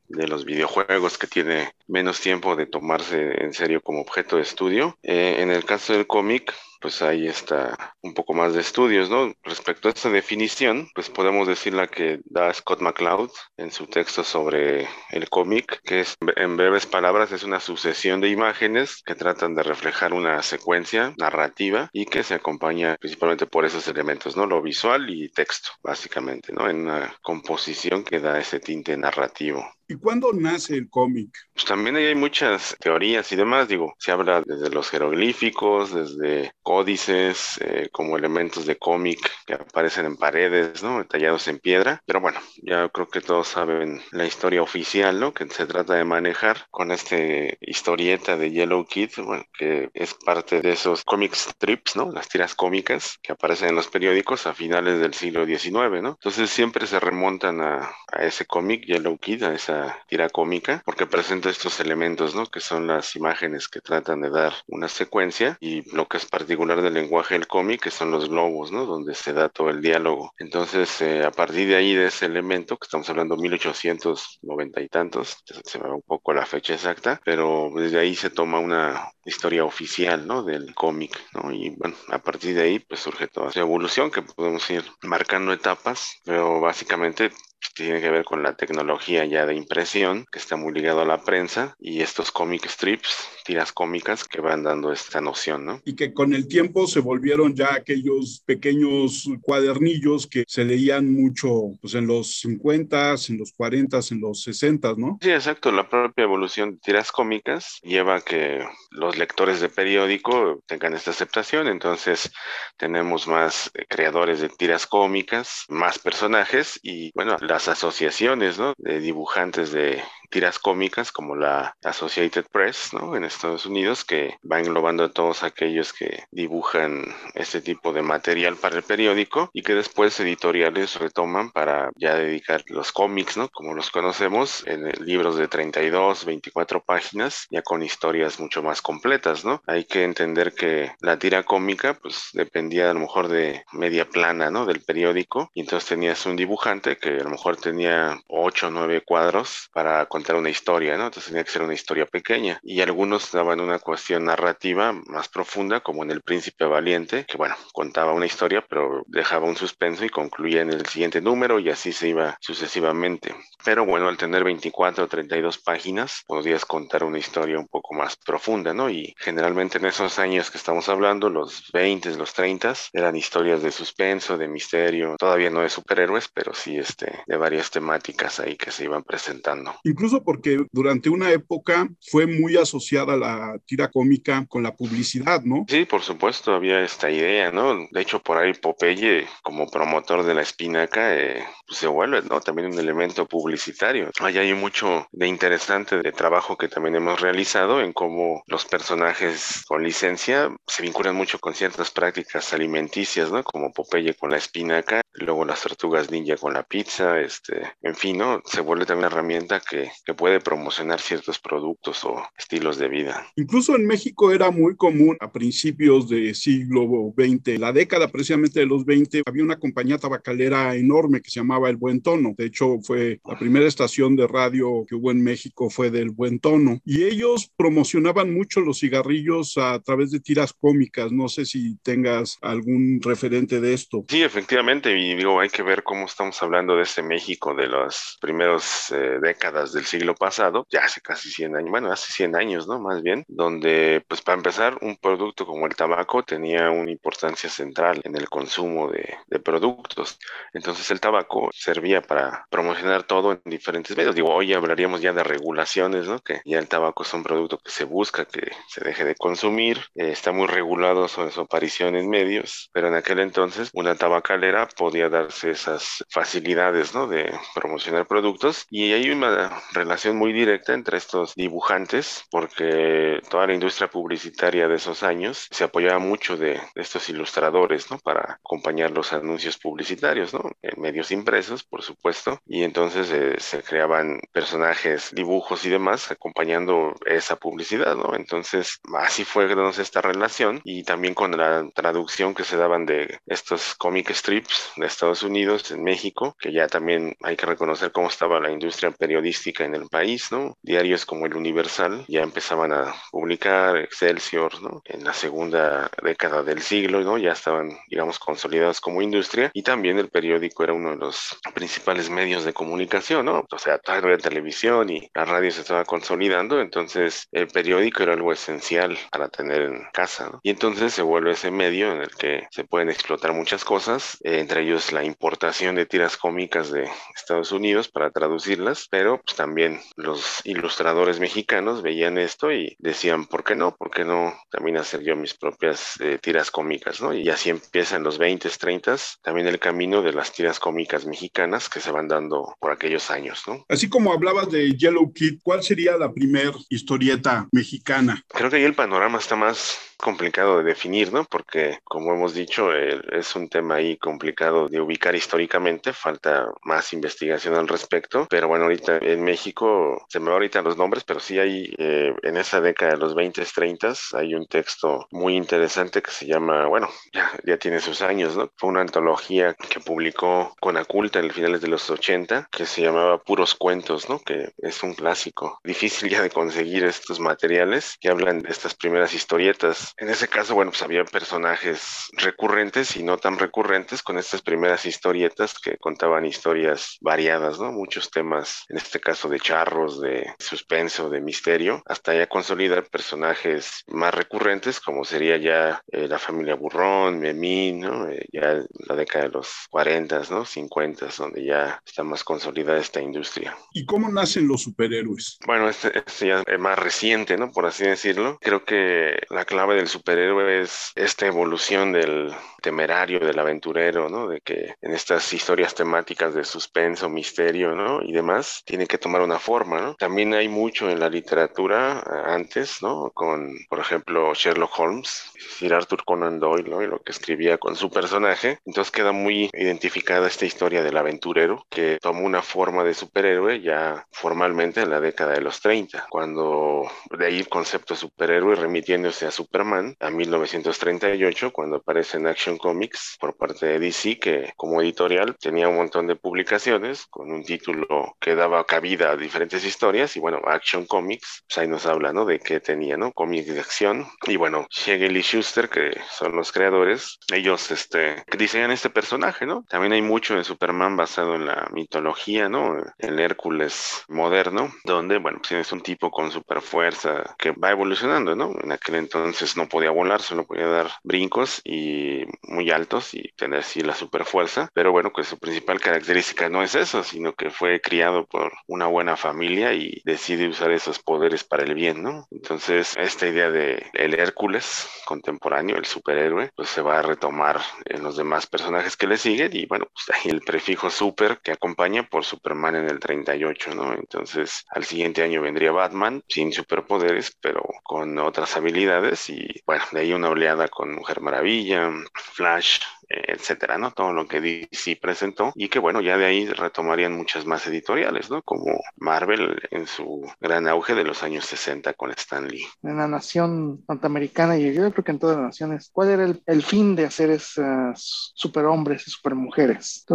de 0.07 0.27
los 0.27 0.43
videojuegos 0.45 1.17
que 1.17 1.27
tiene 1.27 1.71
menos 1.87 2.21
tiempo 2.21 2.55
de 2.55 2.65
tomarse 2.65 3.43
en 3.43 3.53
serio 3.53 3.81
como 3.81 4.01
objeto 4.01 4.37
de 4.37 4.43
estudio. 4.43 4.97
Eh, 5.03 5.37
en 5.39 5.51
el 5.51 5.65
caso 5.65 5.93
del 5.93 6.07
cómic, 6.07 6.53
pues 6.79 7.01
ahí 7.01 7.27
está 7.27 7.95
un 8.01 8.13
poco 8.13 8.33
más 8.33 8.53
de 8.53 8.61
estudios, 8.61 9.09
¿no? 9.09 9.33
Respecto 9.43 9.87
a 9.87 9.91
esta 9.91 10.09
definición, 10.09 10.87
pues 10.93 11.09
podemos 11.09 11.47
decir 11.47 11.73
la 11.73 11.87
que 11.87 12.19
da 12.25 12.53
Scott 12.53 12.81
McCloud 12.81 13.29
en 13.57 13.71
su 13.71 13.87
texto 13.87 14.23
sobre 14.23 14.87
el 15.11 15.29
cómic, 15.29 15.81
que 15.83 16.01
es, 16.01 16.15
en 16.35 16.57
breves 16.57 16.85
palabras, 16.85 17.31
es 17.31 17.43
una 17.43 17.59
sucesión 17.59 18.21
de 18.21 18.29
imágenes 18.29 19.01
que 19.05 19.15
tratan 19.15 19.55
de 19.55 19.63
reflejar 19.63 20.13
una 20.13 20.41
secuencia 20.43 21.13
narrativa 21.17 21.89
y 21.93 22.05
que 22.05 22.23
se 22.23 22.35
acompaña 22.35 22.95
principalmente 22.99 23.47
por 23.47 23.65
esos 23.65 23.87
elementos, 23.87 24.37
¿no? 24.37 24.45
Lo 24.45 24.61
visual 24.61 25.09
y 25.09 25.29
texto, 25.29 25.71
básicamente, 25.81 26.53
¿no? 26.53 26.69
En 26.69 26.81
una 26.81 27.15
composición 27.21 28.03
que 28.03 28.19
da 28.19 28.39
ese 28.39 28.59
tinte 28.59 28.95
narrativo. 28.97 29.65
¿Y 29.89 29.95
cuándo 29.95 30.33
nace 30.33 30.75
el 30.75 30.89
cómic? 30.89 31.29
Pues 31.53 31.65
también 31.77 31.95
hay 31.95 32.15
muchas 32.15 32.75
teorías 32.79 33.31
y 33.31 33.35
demás, 33.35 33.67
digo, 33.67 33.93
se 33.99 34.11
habla 34.11 34.41
desde 34.43 34.71
los 34.71 34.89
jeroglíficos, 34.89 35.93
desde 35.93 36.51
códices, 36.63 37.59
eh, 37.61 37.89
como 37.91 38.17
elementos 38.17 38.65
de 38.65 38.77
cómic 38.77 39.19
que 39.45 39.53
aparecen 39.53 40.07
en 40.07 40.17
paredes, 40.17 40.81
¿no? 40.81 41.05
Tallados 41.05 41.47
en 41.47 41.59
piedra, 41.59 42.01
pero 42.03 42.19
bueno, 42.19 42.39
ya 42.63 42.89
creo 42.89 43.07
que 43.07 43.21
todos 43.21 43.49
saben 43.49 44.01
la 44.09 44.25
historia 44.25 44.63
oficial, 44.63 45.19
¿no? 45.19 45.35
Que 45.35 45.47
se 45.49 45.67
trata 45.67 45.93
de 45.93 46.03
manejar 46.03 46.65
con 46.71 46.91
este 46.91 47.59
historieta 47.61 48.35
de 48.35 48.49
Yellow 48.49 48.83
Kid, 48.87 49.11
bueno, 49.17 49.43
que 49.53 49.91
es 49.93 50.15
parte 50.15 50.61
de 50.61 50.71
esos 50.71 51.03
comic 51.03 51.35
strips, 51.35 51.95
¿no? 51.95 52.11
Las 52.11 52.27
tiras 52.27 52.55
cómicas 52.55 53.19
que 53.21 53.33
aparecen 53.33 53.69
en 53.69 53.75
los 53.75 53.87
periódicos 53.87 54.47
a 54.47 54.55
finales 54.55 54.99
del 54.99 55.13
siglo 55.13 55.45
XIX, 55.45 56.01
¿no? 56.01 56.09
Entonces 56.09 56.49
siempre 56.49 56.87
se 56.87 56.99
remontan 56.99 57.61
a, 57.61 57.91
a 58.11 58.23
ese 58.23 58.45
cómic 58.47 58.83
Yellow 58.87 59.19
Kid, 59.19 59.43
a 59.43 59.53
esa 59.53 59.95
tira 60.07 60.27
cómica, 60.29 60.81
porque 60.83 61.05
presenta 61.05 61.51
estos 61.51 61.66
elementos, 61.79 62.35
¿no? 62.35 62.45
Que 62.45 62.59
son 62.59 62.87
las 62.87 63.15
imágenes 63.15 63.67
que 63.67 63.81
tratan 63.81 64.21
de 64.21 64.29
dar 64.29 64.53
una 64.67 64.87
secuencia 64.87 65.57
y 65.59 65.89
lo 65.95 66.07
que 66.07 66.17
es 66.17 66.25
particular 66.25 66.81
del 66.81 66.93
lenguaje 66.93 67.35
del 67.35 67.47
cómic, 67.47 67.83
que 67.83 67.91
son 67.91 68.11
los 68.11 68.29
globos, 68.29 68.71
¿no? 68.71 68.85
Donde 68.85 69.15
se 69.15 69.33
da 69.33 69.49
todo 69.49 69.69
el 69.69 69.81
diálogo. 69.81 70.33
Entonces, 70.39 71.01
eh, 71.01 71.23
a 71.23 71.31
partir 71.31 71.67
de 71.67 71.75
ahí, 71.75 71.93
de 71.93 72.07
ese 72.07 72.25
elemento, 72.25 72.77
que 72.77 72.85
estamos 72.85 73.09
hablando 73.09 73.37
1890 73.37 74.81
y 74.81 74.89
tantos, 74.89 75.43
se 75.63 75.77
ve 75.77 75.89
un 75.89 76.01
poco 76.01 76.33
la 76.33 76.45
fecha 76.45 76.73
exacta, 76.73 77.21
pero 77.23 77.69
desde 77.75 77.99
ahí 77.99 78.15
se 78.15 78.29
toma 78.29 78.59
una 78.59 79.11
historia 79.25 79.65
oficial, 79.65 80.25
¿no? 80.25 80.43
Del 80.43 80.73
cómic, 80.73 81.19
¿no? 81.33 81.51
Y 81.51 81.69
bueno, 81.71 81.95
a 82.09 82.19
partir 82.19 82.55
de 82.55 82.63
ahí, 82.63 82.79
pues 82.79 83.01
surge 83.01 83.27
toda 83.27 83.49
esa 83.49 83.59
evolución 83.59 84.11
que 84.11 84.21
podemos 84.21 84.69
ir 84.69 84.83
marcando 85.03 85.53
etapas, 85.53 86.21
pero 86.25 86.61
básicamente 86.61 87.31
tiene 87.75 88.01
que 88.01 88.09
ver 88.09 88.23
con 88.23 88.43
la 88.43 88.55
tecnología 88.55 89.25
ya 89.25 89.45
de 89.45 89.55
impresión, 89.55 90.25
que 90.31 90.39
está 90.39 90.55
muy 90.55 90.73
ligado 90.73 91.01
a 91.01 91.05
la 91.05 91.23
prensa, 91.23 91.75
y 91.79 92.01
estos 92.01 92.31
comic 92.31 92.67
strips, 92.67 93.27
tiras 93.45 93.71
cómicas 93.71 94.23
que 94.23 94.41
van 94.41 94.63
dando 94.63 94.91
esta 94.91 95.21
noción, 95.21 95.65
¿no? 95.65 95.81
Y 95.85 95.95
que 95.95 96.13
con 96.13 96.33
el 96.33 96.47
tiempo 96.47 96.87
se 96.87 96.99
volvieron 96.99 97.55
ya 97.55 97.73
aquellos 97.73 98.41
pequeños 98.45 99.29
cuadernillos 99.41 100.27
que 100.27 100.43
se 100.47 100.65
leían 100.65 101.13
mucho 101.13 101.71
pues, 101.81 101.93
en 101.93 102.07
los 102.07 102.39
50, 102.39 103.15
en 103.29 103.37
los 103.37 103.53
40, 103.53 103.99
en 104.11 104.21
los 104.21 104.41
60, 104.43 104.93
¿no? 104.97 105.17
Sí, 105.21 105.31
exacto. 105.31 105.71
La 105.71 105.87
propia 105.89 106.23
evolución 106.23 106.71
de 106.71 106.77
tiras 106.79 107.11
cómicas 107.11 107.79
lleva 107.83 108.17
a 108.17 108.21
que 108.21 108.65
los 108.91 109.17
lectores 109.17 109.61
de 109.61 109.69
periódico 109.69 110.61
tengan 110.65 110.93
esta 110.93 111.11
aceptación, 111.11 111.67
entonces 111.67 112.31
tenemos 112.77 113.27
más 113.27 113.71
eh, 113.73 113.85
creadores 113.87 114.41
de 114.41 114.49
tiras 114.49 114.87
cómicas, 114.87 115.65
más 115.69 115.99
personajes 115.99 116.79
y, 116.81 117.11
bueno, 117.13 117.37
las 117.47 117.67
asociaciones 117.67 118.59
¿no? 118.59 118.73
de 118.77 118.99
dibujantes 118.99 119.71
de 119.71 120.03
tiras 120.29 120.59
cómicas 120.59 121.11
como 121.11 121.35
la 121.35 121.75
Associated 121.83 122.45
Press 122.51 122.93
¿no? 122.93 123.15
en 123.15 123.23
Estados 123.23 123.65
Unidos, 123.65 124.03
que 124.03 124.37
va 124.49 124.59
englobando 124.59 125.03
a 125.03 125.11
todos 125.11 125.43
aquellos 125.43 125.93
que 125.93 126.23
dibujan 126.31 127.05
este 127.33 127.61
tipo 127.61 127.93
de 127.93 128.01
material 128.01 128.55
para 128.55 128.77
el 128.77 128.83
periódico 128.83 129.49
y 129.53 129.61
que 129.61 129.75
después 129.75 130.19
editoriales 130.19 130.95
retoman 130.95 131.51
para 131.51 131.91
ya 131.95 132.15
dedicar 132.15 132.63
los 132.67 132.91
cómics, 132.91 133.37
¿no? 133.37 133.49
como 133.49 133.73
los 133.73 133.91
conocemos, 133.91 134.65
en 134.67 134.89
libros 135.05 135.37
de 135.37 135.47
32, 135.47 136.25
24 136.25 136.83
páginas, 136.83 137.47
ya 137.49 137.61
con 137.61 137.83
historias 137.83 138.39
mucho 138.39 138.63
más 138.63 138.81
completas. 138.81 139.45
¿no? 139.45 139.61
Hay 139.67 139.85
que 139.85 140.03
entender 140.03 140.53
que 140.53 140.91
la 140.99 141.17
tira 141.19 141.43
cómica 141.43 141.93
pues 141.95 142.29
dependía 142.33 142.89
a 142.89 142.93
lo 142.93 143.01
mejor 143.01 143.27
de 143.27 143.63
media 143.71 144.07
plana 144.09 144.51
¿no? 144.51 144.65
del 144.65 144.81
periódico 144.81 145.51
y 145.53 145.61
entonces 145.61 145.89
tenías 145.89 146.25
un 146.25 146.35
dibujante 146.35 146.97
que 146.97 147.09
a 147.09 147.23
lo 147.23 147.29
mejor 147.29 147.57
tenía 147.57 148.19
8 148.27 148.67
o 148.67 148.71
9 148.71 149.01
cuadros 149.05 149.69
para 149.73 150.05
contar 150.17 150.35
una 150.35 150.49
historia, 150.49 150.97
¿no? 150.97 151.05
Entonces 151.05 151.29
tenía 151.29 151.43
que 151.43 151.51
ser 151.51 151.61
una 151.61 151.75
historia 151.75 152.07
pequeña. 152.07 152.59
Y 152.63 152.81
algunos 152.81 153.31
daban 153.31 153.59
una 153.59 153.77
cuestión 153.77 154.25
narrativa 154.25 154.91
más 155.05 155.29
profunda, 155.29 155.81
como 155.81 156.03
en 156.03 156.09
El 156.09 156.21
Príncipe 156.21 156.65
Valiente, 156.65 157.25
que 157.27 157.37
bueno, 157.37 157.55
contaba 157.71 158.13
una 158.13 158.25
historia, 158.25 158.65
pero 158.67 159.03
dejaba 159.05 159.45
un 159.45 159.55
suspenso 159.55 160.05
y 160.05 160.09
concluía 160.09 160.61
en 160.61 160.71
el 160.71 160.87
siguiente 160.87 161.21
número 161.21 161.59
y 161.59 161.69
así 161.69 161.93
se 161.93 162.07
iba 162.09 162.35
sucesivamente. 162.41 163.35
Pero 163.63 163.85
bueno, 163.85 164.07
al 164.07 164.17
tener 164.17 164.43
24 164.43 165.03
o 165.03 165.07
32 165.07 165.59
páginas, 165.59 166.23
podías 166.25 166.65
contar 166.65 167.03
una 167.03 167.19
historia 167.19 167.59
un 167.59 167.67
poco 167.67 167.93
más 167.93 168.15
profunda, 168.15 168.73
¿no? 168.73 168.89
Y 168.89 169.13
generalmente 169.19 169.77
en 169.77 169.85
esos 169.85 170.17
años 170.17 170.49
que 170.49 170.57
estamos 170.57 170.89
hablando, 170.89 171.29
los 171.29 171.69
20, 171.73 172.15
los 172.15 172.33
30, 172.33 172.73
eran 172.91 173.15
historias 173.15 173.61
de 173.61 173.71
suspenso, 173.71 174.35
de 174.35 174.47
misterio, 174.47 175.15
todavía 175.19 175.51
no 175.51 175.61
de 175.61 175.69
superhéroes, 175.69 176.27
pero 176.27 176.55
sí 176.55 176.75
este, 176.75 177.21
de 177.27 177.37
varias 177.37 177.69
temáticas 177.69 178.39
ahí 178.39 178.55
que 178.55 178.71
se 178.71 178.85
iban 178.85 179.03
presentando. 179.03 179.75
Incluso 179.83 180.06
porque 180.23 180.65
durante 180.71 181.09
una 181.09 181.31
época 181.31 181.89
fue 182.09 182.27
muy 182.27 182.57
asociada 182.57 183.17
la 183.17 183.59
tira 183.65 183.89
cómica 183.89 184.45
con 184.47 184.63
la 184.63 184.75
publicidad, 184.75 185.43
¿no? 185.43 185.65
Sí, 185.67 185.85
por 185.85 186.01
supuesto, 186.01 186.53
había 186.53 186.81
esta 186.81 187.09
idea, 187.09 187.51
¿no? 187.51 187.87
De 187.91 188.01
hecho, 188.01 188.21
por 188.21 188.37
ahí 188.37 188.53
Popeye, 188.53 189.27
como 189.43 189.69
promotor 189.69 190.23
de 190.23 190.33
la 190.33 190.41
espinaca, 190.41 191.15
eh, 191.15 191.43
pues 191.67 191.79
se 191.79 191.87
vuelve. 191.87 192.21
También 192.43 192.71
un 192.71 192.79
elemento 192.79 193.27
publicitario. 193.27 194.11
Ahí 194.19 194.37
hay 194.37 194.53
mucho 194.53 195.07
de 195.11 195.27
interesante 195.27 195.97
de 195.97 196.11
trabajo 196.11 196.57
que 196.57 196.69
también 196.69 196.95
hemos 196.95 197.19
realizado 197.19 197.81
en 197.81 197.93
cómo 197.93 198.43
los 198.47 198.65
personajes 198.65 199.63
con 199.67 199.83
licencia 199.83 200.49
se 200.65 200.83
vinculan 200.83 201.15
mucho 201.15 201.39
con 201.39 201.53
ciertas 201.53 201.91
prácticas 201.91 202.53
alimenticias, 202.53 203.31
¿no? 203.31 203.43
Como 203.43 203.73
Popeye 203.73 204.13
con 204.13 204.31
la 204.31 204.37
espinaca, 204.37 205.01
luego 205.13 205.45
las 205.45 205.61
tortugas 205.61 206.11
ninja 206.11 206.37
con 206.37 206.53
la 206.53 206.63
pizza, 206.63 207.19
este, 207.19 207.73
en 207.81 207.95
fin, 207.95 208.17
¿no? 208.17 208.41
Se 208.45 208.61
vuelve 208.61 208.85
también 208.85 209.07
una 209.07 209.07
herramienta 209.07 209.59
que 209.59 209.91
que 210.05 210.13
puede 210.13 210.39
promocionar 210.39 210.99
ciertos 210.99 211.39
productos 211.39 212.03
o 212.05 212.21
estilos 212.37 212.77
de 212.77 212.87
vida. 212.87 213.27
Incluso 213.35 213.75
en 213.75 213.85
México 213.85 214.31
era 214.31 214.51
muy 214.51 214.75
común 214.75 215.17
a 215.19 215.31
principios 215.31 216.09
del 216.09 216.35
siglo 216.35 217.13
XX, 217.15 217.59
la 217.59 217.71
década 217.71 218.07
precisamente 218.07 218.59
de 218.59 218.65
los 218.65 218.85
20, 218.85 219.23
había 219.25 219.43
una 219.43 219.59
compañía 219.59 219.97
tabacalera 219.97 220.75
enorme 220.75 221.21
que 221.21 221.29
se 221.29 221.39
llamaba 221.39 221.69
El 221.69 221.77
Buen 221.77 222.01
Tono. 222.01 222.33
De 222.37 222.45
hecho, 222.45 222.79
fue 222.81 223.19
la 223.25 223.37
primera 223.37 223.67
estación 223.67 224.15
de 224.15 224.27
radio 224.27 224.85
que 224.87 224.95
hubo 224.95 225.11
en 225.11 225.23
México 225.23 225.69
fue 225.69 225.91
del 225.91 226.09
Buen 226.09 226.39
Tono. 226.39 226.79
Y 226.85 227.03
ellos 227.03 227.51
promocionaban 227.55 228.33
mucho 228.33 228.61
los 228.61 228.79
cigarrillos 228.79 229.57
a 229.57 229.79
través 229.81 230.11
de 230.11 230.19
tiras 230.19 230.53
cómicas. 230.53 231.11
No 231.11 231.29
sé 231.29 231.45
si 231.45 231.77
tengas 231.83 232.37
algún 232.41 232.99
referente 233.01 233.59
de 233.59 233.73
esto. 233.73 234.05
Sí, 234.07 234.23
efectivamente. 234.23 234.97
y 234.97 235.15
digo, 235.15 235.39
hay 235.39 235.49
que 235.49 235.63
ver 235.63 235.83
cómo 235.83 236.05
estamos 236.05 236.41
hablando 236.43 236.75
de 236.75 236.83
ese 236.83 237.03
México 237.03 237.53
de 237.55 237.67
las 237.67 238.17
primeras 238.21 238.91
eh, 238.91 239.19
décadas 239.21 239.73
del 239.73 239.85
siglo 239.87 240.15
pasado, 240.15 240.67
ya 240.69 240.81
hace 240.83 241.01
casi 241.01 241.29
100 241.31 241.55
años, 241.55 241.69
bueno, 241.71 241.91
hace 241.91 242.11
100 242.11 242.35
años, 242.35 242.67
¿no? 242.67 242.79
Más 242.79 243.01
bien, 243.01 243.25
donde, 243.27 244.03
pues 244.07 244.21
para 244.21 244.37
empezar, 244.37 244.77
un 244.81 244.97
producto 244.97 245.45
como 245.45 245.65
el 245.65 245.75
tabaco 245.75 246.23
tenía 246.23 246.69
una 246.69 246.91
importancia 246.91 247.49
central 247.49 248.01
en 248.03 248.15
el 248.15 248.29
consumo 248.29 248.89
de, 248.89 249.17
de 249.27 249.39
productos. 249.39 250.19
Entonces 250.53 250.89
el 250.91 250.99
tabaco 250.99 251.49
servía 251.53 252.01
para 252.01 252.45
promocionar 252.49 253.03
todo 253.03 253.31
en 253.31 253.41
diferentes 253.45 253.95
medios. 253.97 254.15
Digo, 254.15 254.33
hoy 254.33 254.53
hablaríamos 254.53 255.01
ya 255.01 255.13
de 255.13 255.23
regulaciones, 255.23 256.07
¿no? 256.07 256.19
Que 256.19 256.41
ya 256.45 256.59
el 256.59 256.67
tabaco 256.67 257.03
es 257.03 257.13
un 257.13 257.23
producto 257.23 257.57
que 257.57 257.71
se 257.71 257.85
busca 257.85 258.25
que 258.25 258.51
se 258.67 258.83
deje 258.83 259.05
de 259.05 259.15
consumir, 259.15 259.79
eh, 259.95 260.11
está 260.11 260.31
muy 260.31 260.47
regulado 260.47 261.07
sobre 261.07 261.31
su 261.31 261.41
aparición 261.41 261.95
en 261.95 262.09
medios, 262.09 262.69
pero 262.73 262.87
en 262.87 262.95
aquel 262.95 263.19
entonces 263.19 263.69
una 263.73 263.95
tabacalera 263.95 264.67
podía 264.77 265.09
darse 265.09 265.51
esas 265.51 266.03
facilidades, 266.09 266.93
¿no? 266.93 267.07
De 267.07 267.31
promocionar 267.55 268.07
productos 268.07 268.65
y 268.69 268.93
hay 268.93 269.09
una 269.09 269.61
relación 269.77 270.17
muy 270.17 270.33
directa 270.33 270.73
entre 270.73 270.97
estos 270.97 271.33
dibujantes 271.35 272.23
porque 272.31 273.19
toda 273.29 273.47
la 273.47 273.53
industria 273.53 273.87
publicitaria 273.87 274.67
de 274.67 274.75
esos 274.75 275.03
años 275.03 275.47
se 275.51 275.63
apoyaba 275.63 275.99
mucho 275.99 276.37
de, 276.37 276.59
estos 276.75 277.09
ilustradores, 277.09 277.89
¿no? 277.91 277.97
Para 277.99 278.39
acompañar 278.43 278.91
los 278.91 279.13
anuncios 279.13 279.57
publicitarios, 279.57 280.33
¿no? 280.33 280.51
En 280.61 280.81
medios 280.81 281.11
impresos, 281.11 281.63
por 281.63 281.81
supuesto, 281.81 282.39
y 282.45 282.63
entonces 282.63 283.11
eh, 283.11 283.35
se 283.39 283.63
creaban 283.63 284.19
personajes, 284.31 285.11
dibujos 285.13 285.65
y 285.65 285.69
demás 285.69 286.11
acompañando 286.11 286.93
esa 287.05 287.35
publicidad, 287.35 287.95
¿no? 287.95 288.15
Entonces, 288.15 288.79
así 288.95 289.23
fue 289.23 289.47
esta 289.77 290.01
relación 290.01 290.61
y 290.63 290.83
también 290.83 291.13
con 291.13 291.37
la 291.37 291.67
traducción 291.73 292.33
que 292.33 292.43
se 292.43 292.57
daban 292.57 292.85
de 292.85 293.19
estos 293.25 293.75
comic 293.75 294.11
strips 294.11 294.71
de 294.77 294.85
Estados 294.85 295.23
Unidos 295.23 295.71
en 295.71 295.83
México, 295.83 296.35
que 296.39 296.51
ya 296.51 296.67
también 296.67 297.15
hay 297.23 297.35
que 297.35 297.45
reconocer 297.45 297.91
cómo 297.91 298.07
estaba 298.07 298.39
la 298.39 298.51
industria 298.51 298.91
periodística 298.91 299.65
en 299.67 299.75
el 299.75 299.87
país, 299.87 300.31
¿no? 300.31 300.57
Diarios 300.61 301.05
como 301.05 301.25
el 301.25 301.35
Universal 301.35 302.05
ya 302.07 302.21
empezaban 302.21 302.73
a 302.73 302.95
publicar, 303.11 303.77
Excelsior, 303.77 304.61
¿no? 304.61 304.81
En 304.85 305.03
la 305.03 305.13
segunda 305.13 305.89
década 306.01 306.43
del 306.43 306.61
siglo, 306.61 307.01
¿no? 307.01 307.17
Ya 307.17 307.33
estaban, 307.33 307.77
digamos, 307.89 308.19
consolidados 308.19 308.81
como 308.81 309.01
industria 309.01 309.51
y 309.53 309.63
también 309.63 309.99
el 309.99 310.09
periódico 310.09 310.63
era 310.63 310.73
uno 310.73 310.91
de 310.91 310.97
los 310.97 311.37
principales 311.53 312.09
medios 312.09 312.43
de 312.43 312.53
comunicación, 312.53 313.25
¿no? 313.25 313.45
O 313.51 313.59
sea, 313.59 313.77
toda 313.77 314.01
la 314.01 314.17
televisión 314.17 314.89
y 314.89 315.09
la 315.13 315.25
radio 315.25 315.51
se 315.51 315.61
estaba 315.61 315.85
consolidando, 315.85 316.59
entonces 316.61 317.27
el 317.31 317.47
periódico 317.47 318.03
era 318.03 318.13
algo 318.13 318.31
esencial 318.31 318.97
para 319.11 319.29
tener 319.29 319.61
en 319.61 319.83
casa, 319.93 320.29
¿no? 320.31 320.39
Y 320.43 320.49
entonces 320.49 320.93
se 320.93 321.01
vuelve 321.01 321.31
ese 321.31 321.51
medio 321.51 321.91
en 321.91 322.01
el 322.01 322.09
que 322.09 322.47
se 322.51 322.63
pueden 322.63 322.89
explotar 322.89 323.33
muchas 323.33 323.63
cosas, 323.63 324.17
eh, 324.23 324.39
entre 324.39 324.61
ellos 324.61 324.91
la 324.91 325.03
importación 325.03 325.75
de 325.75 325.85
tiras 325.85 326.17
cómicas 326.17 326.71
de 326.71 326.89
Estados 327.15 327.51
Unidos 327.51 327.89
para 327.89 328.11
traducirlas, 328.11 328.87
pero 328.89 329.21
pues 329.23 329.35
también 329.35 329.56
los 329.95 330.41
ilustradores 330.45 331.19
mexicanos 331.19 331.81
veían 331.81 332.17
esto 332.17 332.51
y 332.51 332.75
decían, 332.79 333.25
¿por 333.25 333.43
qué 333.43 333.55
no? 333.55 333.75
¿Por 333.75 333.91
qué 333.91 334.05
no 334.05 334.33
también 334.49 334.77
hacer 334.77 335.03
yo 335.03 335.15
mis 335.15 335.33
propias 335.33 335.99
eh, 335.99 336.19
tiras 336.21 336.51
cómicas, 336.51 337.01
¿no? 337.01 337.13
Y 337.13 337.29
así 337.29 337.49
empieza 337.49 337.95
en 337.95 338.03
los 338.03 338.17
20, 338.17 338.49
30 338.49 338.77
también 339.21 339.47
el 339.47 339.59
camino 339.59 340.01
de 340.01 340.13
las 340.13 340.31
tiras 340.31 340.59
cómicas 340.59 341.05
mexicanas 341.05 341.69
que 341.69 341.79
se 341.79 341.91
van 341.91 342.07
dando 342.07 342.55
por 342.59 342.71
aquellos 342.71 343.11
años, 343.11 343.43
¿no? 343.47 343.65
Así 343.67 343.89
como 343.89 344.13
hablabas 344.13 344.49
de 344.49 344.71
Yellow 344.75 345.11
Kid, 345.13 345.39
¿cuál 345.43 345.63
sería 345.63 345.97
la 345.97 346.13
primer 346.13 346.53
historieta 346.69 347.47
mexicana? 347.51 348.23
Creo 348.29 348.49
que 348.49 348.57
ahí 348.57 348.63
el 348.63 348.75
panorama 348.75 349.17
está 349.17 349.35
más 349.35 349.77
complicado 349.97 350.59
de 350.59 350.63
definir, 350.63 351.11
¿no? 351.11 351.25
Porque, 351.25 351.79
como 351.83 352.13
hemos 352.13 352.33
dicho, 352.33 352.73
es 352.73 353.35
un 353.35 353.49
tema 353.49 353.75
ahí 353.75 353.97
complicado 353.97 354.67
de 354.67 354.79
ubicar 354.79 355.15
históricamente, 355.15 355.93
falta 355.93 356.51
más 356.63 356.93
investigación 356.93 357.55
al 357.55 357.67
respecto, 357.67 358.27
pero 358.29 358.47
bueno, 358.47 358.65
ahorita 358.65 358.97
en 359.01 359.23
México, 359.23 360.05
se 360.09 360.19
me 360.19 360.27
va 360.27 360.33
ahorita 360.33 360.61
los 360.61 360.77
nombres, 360.77 361.03
pero 361.03 361.19
sí 361.19 361.39
hay, 361.39 361.73
eh, 361.77 362.13
en 362.23 362.37
esa 362.37 362.61
década 362.61 362.93
de 362.93 362.97
los 362.97 363.15
20, 363.15 363.43
30, 363.43 363.93
hay 364.13 364.35
un 364.35 364.47
texto 364.47 365.07
muy 365.11 365.35
interesante 365.35 366.01
que 366.01 366.11
se 366.11 366.25
llama, 366.25 366.67
bueno, 366.67 366.89
ya, 367.13 367.31
ya 367.45 367.57
tiene 367.57 367.79
sus 367.79 368.01
años, 368.01 368.35
¿no? 368.35 368.51
Fue 368.55 368.69
una 368.69 368.81
antología 368.81 369.53
que 369.53 369.79
publicó 369.79 370.55
Conaculta 370.59 371.19
en 371.19 371.31
finales 371.31 371.61
de 371.61 371.67
los 371.67 371.89
80, 371.89 372.49
que 372.51 372.65
se 372.65 372.81
llamaba 372.81 373.17
Puros 373.19 373.55
Cuentos, 373.55 374.09
¿no? 374.09 374.19
Que 374.19 374.51
es 374.57 374.83
un 374.83 374.93
clásico. 374.93 375.59
Difícil 375.63 376.09
ya 376.09 376.21
de 376.21 376.29
conseguir 376.29 376.83
estos 376.83 377.19
materiales 377.19 377.97
que 377.99 378.09
hablan 378.09 378.41
de 378.41 378.49
estas 378.49 378.75
primeras 378.75 379.13
historietas 379.13 379.86
en 379.97 380.09
ese 380.09 380.27
caso, 380.27 380.55
bueno, 380.55 380.71
pues 380.71 380.81
había 380.81 381.05
personajes 381.05 382.09
recurrentes 382.13 382.95
y 382.95 383.03
no 383.03 383.17
tan 383.17 383.39
recurrentes 383.39 384.03
con 384.03 384.17
estas 384.17 384.41
primeras 384.41 384.85
historietas 384.85 385.59
que 385.59 385.77
contaban 385.77 386.25
historias 386.25 386.97
variadas, 387.01 387.59
¿no? 387.59 387.71
Muchos 387.71 388.11
temas, 388.11 388.65
en 388.69 388.77
este 388.77 388.99
caso 388.99 389.29
de 389.29 389.39
charros, 389.39 390.01
de 390.01 390.33
suspenso, 390.39 391.09
de 391.09 391.21
misterio, 391.21 391.81
hasta 391.85 392.13
ya 392.13 392.27
consolidar 392.27 392.87
personajes 392.89 393.83
más 393.87 394.13
recurrentes 394.13 394.79
como 394.83 395.03
sería 395.05 395.37
ya 395.37 395.81
eh, 395.91 396.07
la 396.07 396.19
familia 396.19 396.55
Burrón, 396.55 397.19
Memín, 397.19 397.81
¿no? 397.81 398.07
Eh, 398.07 398.25
ya 398.31 398.61
la 398.87 398.95
década 398.95 399.25
de 399.25 399.31
los 399.31 399.67
40, 399.69 400.21
¿no? 400.29 400.45
50, 400.45 401.07
donde 401.17 401.45
ya 401.45 401.81
está 401.85 402.03
más 402.03 402.23
consolidada 402.23 402.79
esta 402.79 403.01
industria. 403.01 403.55
¿Y 403.73 403.85
cómo 403.85 404.09
nacen 404.09 404.47
los 404.47 404.63
superhéroes? 404.63 405.39
Bueno, 405.45 405.69
este, 405.69 405.97
este 405.97 406.27
ya 406.27 406.43
es 406.45 406.59
más 406.59 406.77
reciente, 406.79 407.37
¿no? 407.37 407.51
Por 407.51 407.65
así 407.65 407.83
decirlo. 407.83 408.37
Creo 408.41 408.63
que 408.63 409.19
la 409.29 409.45
clave 409.45 409.76
del 409.77 409.87
superhéroe 409.87 410.61
es 410.61 410.91
esta 410.95 411.27
evolución 411.27 411.91
del 411.91 412.33
temerario, 412.61 413.19
del 413.19 413.39
aventurero, 413.39 414.09
¿no? 414.09 414.27
De 414.27 414.41
que 414.41 414.73
en 414.81 414.93
estas 414.93 415.31
historias 415.31 415.75
temáticas 415.75 416.33
de 416.33 416.43
suspenso, 416.43 417.09
misterio, 417.09 417.75
¿no? 417.75 418.01
Y 418.01 418.11
demás, 418.11 418.63
tiene 418.65 418.87
que 418.87 418.97
tomar 418.97 419.21
una 419.21 419.39
forma, 419.39 419.79
¿no? 419.79 419.95
También 419.95 420.33
hay 420.33 420.49
mucho 420.49 420.89
en 420.89 420.99
la 420.99 421.09
literatura 421.09 422.03
eh, 422.05 422.31
antes, 422.31 422.81
¿no? 422.81 423.11
Con, 423.13 423.55
por 423.69 423.79
ejemplo, 423.79 424.33
Sherlock 424.33 424.79
Holmes, 424.79 425.31
Sir 425.57 425.73
Arthur 425.73 426.03
Conan 426.03 426.39
Doyle, 426.39 426.69
¿no? 426.69 426.81
Y 426.81 426.87
lo 426.87 426.99
que 426.99 427.11
escribía 427.11 427.57
con 427.57 427.75
su 427.75 427.89
personaje. 427.89 428.59
Entonces 428.65 428.91
queda 428.91 429.11
muy 429.11 429.49
identificada 429.53 430.27
esta 430.27 430.45
historia 430.45 430.83
del 430.83 430.97
aventurero 430.97 431.65
que 431.69 431.99
tomó 432.01 432.25
una 432.25 432.41
forma 432.41 432.83
de 432.83 432.95
superhéroe 432.95 433.61
ya 433.61 434.05
formalmente 434.11 434.81
en 434.81 434.89
la 434.89 434.99
década 434.99 435.33
de 435.33 435.41
los 435.41 435.61
30, 435.61 436.07
cuando 436.09 436.89
de 437.11 437.25
ahí 437.25 437.39
el 437.39 437.49
concepto 437.49 437.95
superhéroe 437.95 438.55
remitiéndose 438.55 439.27
a 439.27 439.31
Superman 439.31 439.66
a 439.67 440.09
1938 440.09 441.51
cuando 441.51 441.77
aparece 441.77 442.17
en 442.17 442.27
Action 442.27 442.57
Comics 442.57 443.17
por 443.19 443.35
parte 443.35 443.65
de 443.65 443.79
DC 443.79 444.17
que 444.17 444.53
como 444.55 444.81
editorial 444.81 445.35
tenía 445.37 445.67
un 445.67 445.75
montón 445.75 446.07
de 446.07 446.15
publicaciones 446.15 447.05
con 447.07 447.31
un 447.31 447.43
título 447.43 448.15
que 448.19 448.35
daba 448.35 448.65
cabida 448.65 449.11
a 449.11 449.17
diferentes 449.17 449.65
historias 449.65 450.15
y 450.15 450.21
bueno, 450.21 450.39
Action 450.45 450.85
Comics, 450.85 451.43
pues 451.47 451.57
ahí 451.57 451.67
nos 451.67 451.85
habla, 451.85 452.13
¿no? 452.13 452.23
De 452.23 452.39
qué 452.39 452.61
tenía, 452.61 452.95
¿no? 452.95 453.11
Cómics 453.11 453.53
de 453.53 453.59
acción 453.59 454.07
y 454.25 454.37
bueno, 454.37 454.67
Shegel 454.69 455.17
y 455.17 455.21
Schuster 455.21 455.67
que 455.67 455.99
son 456.11 456.35
los 456.35 456.53
creadores, 456.53 457.19
ellos 457.33 457.69
este, 457.71 458.23
diseñan 458.37 458.71
este 458.71 458.89
personaje, 458.89 459.45
¿no? 459.45 459.65
También 459.67 459.91
hay 459.91 460.01
mucho 460.01 460.37
en 460.37 460.45
Superman 460.45 460.95
basado 460.95 461.35
en 461.35 461.45
la 461.45 461.67
mitología, 461.73 462.47
¿no? 462.47 462.77
El 462.97 463.19
Hércules 463.19 464.05
moderno, 464.07 464.73
donde, 464.85 465.17
bueno, 465.17 465.39
pues 465.39 465.51
es 465.51 465.71
un 465.73 465.81
tipo 465.81 466.09
con 466.09 466.31
super 466.31 466.61
fuerza 466.61 467.35
que 467.37 467.51
va 467.51 467.71
evolucionando, 467.71 468.33
¿no? 468.33 468.53
En 468.63 468.71
aquel 468.71 468.95
entonces 468.95 469.56
no 469.57 469.67
podía 469.67 469.91
volar, 469.91 470.21
solo 470.21 470.45
podía 470.45 470.67
dar 470.67 470.91
brincos 471.03 471.61
y 471.63 472.23
muy 472.43 472.71
altos 472.71 473.13
y 473.13 473.33
tener 473.35 473.59
así 473.59 473.81
la 473.81 473.93
super 473.93 474.23
fuerza. 474.23 474.69
Pero 474.73 474.91
bueno, 474.91 475.11
pues 475.13 475.27
su 475.27 475.37
principal 475.37 475.81
característica 475.81 476.49
no 476.49 476.63
es 476.63 476.75
eso, 476.75 477.03
sino 477.03 477.33
que 477.33 477.49
fue 477.49 477.81
criado 477.81 478.25
por 478.25 478.53
una 478.67 478.87
buena 478.87 479.17
familia 479.17 479.73
y 479.73 480.01
decide 480.05 480.47
usar 480.47 480.71
esos 480.71 480.99
poderes 480.99 481.43
para 481.43 481.63
el 481.63 481.73
bien, 481.73 482.03
¿no? 482.03 482.27
Entonces, 482.31 482.95
esta 482.97 483.27
idea 483.27 483.49
de 483.49 483.85
el 483.93 484.13
Hércules 484.13 484.87
contemporáneo, 485.05 485.77
el 485.77 485.85
superhéroe, 485.85 486.51
pues 486.55 486.69
se 486.69 486.81
va 486.81 486.99
a 486.99 487.01
retomar 487.01 487.59
en 487.85 488.03
los 488.03 488.17
demás 488.17 488.47
personajes 488.47 488.95
que 488.95 489.07
le 489.07 489.17
siguen 489.17 489.49
y 489.53 489.65
bueno, 489.65 489.87
pues 489.93 490.17
ahí 490.25 490.31
el 490.31 490.41
prefijo 490.41 490.89
super 490.89 491.39
que 491.39 491.51
acompaña 491.51 492.03
por 492.03 492.23
Superman 492.23 492.75
en 492.75 492.89
el 492.89 492.99
38, 492.99 493.75
¿no? 493.75 493.93
Entonces, 493.93 494.65
al 494.69 494.85
siguiente 494.85 495.23
año 495.23 495.41
vendría 495.41 495.71
Batman 495.71 496.23
sin 496.27 496.51
superpoderes, 496.51 497.35
pero 497.41 497.63
con 497.83 498.17
otras 498.19 498.55
habilidades 498.57 499.29
y 499.29 499.46
bueno, 499.65 499.83
de 499.91 499.99
ahí 500.01 500.13
una 500.13 500.29
oleada 500.29 500.67
con 500.67 500.93
Mujer 500.93 501.21
Maravilla, 501.21 501.91
Flash, 502.13 502.79
etcétera, 503.09 503.77
¿no? 503.77 503.91
Todo 503.91 504.13
lo 504.13 504.27
que 504.27 504.41
DC 504.41 504.97
presentó 505.01 505.51
y 505.55 505.69
que 505.69 505.79
bueno, 505.79 506.01
ya 506.01 506.17
de 506.17 506.25
ahí 506.25 506.45
retomarían 506.47 507.15
muchas 507.15 507.45
más 507.45 507.65
editoriales, 507.67 508.29
¿no? 508.29 508.41
Como 508.41 508.81
Marvel 508.97 509.61
en 509.71 509.87
su 509.87 510.29
gran 510.39 510.67
auge 510.67 510.93
de 510.93 511.03
los 511.03 511.23
años 511.23 511.45
60 511.45 511.93
con 511.93 512.11
Stan 512.11 512.47
Lee. 512.47 512.65
En 512.83 512.97
la 512.97 513.07
nación 513.07 513.83
norteamericana 513.87 514.57
y 514.57 514.73
yo 514.73 514.91
creo 514.91 515.03
que 515.03 515.11
en 515.11 515.19
todas 515.19 515.37
las 515.37 515.45
naciones, 515.45 515.89
¿cuál 515.91 516.09
era 516.09 516.25
el, 516.45 516.63
fin 516.63 516.95
de 516.95 517.05
hacer 517.05 517.29
esas 517.29 518.31
superhombres 518.35 519.07
y 519.07 519.11
supermujeres? 519.11 520.05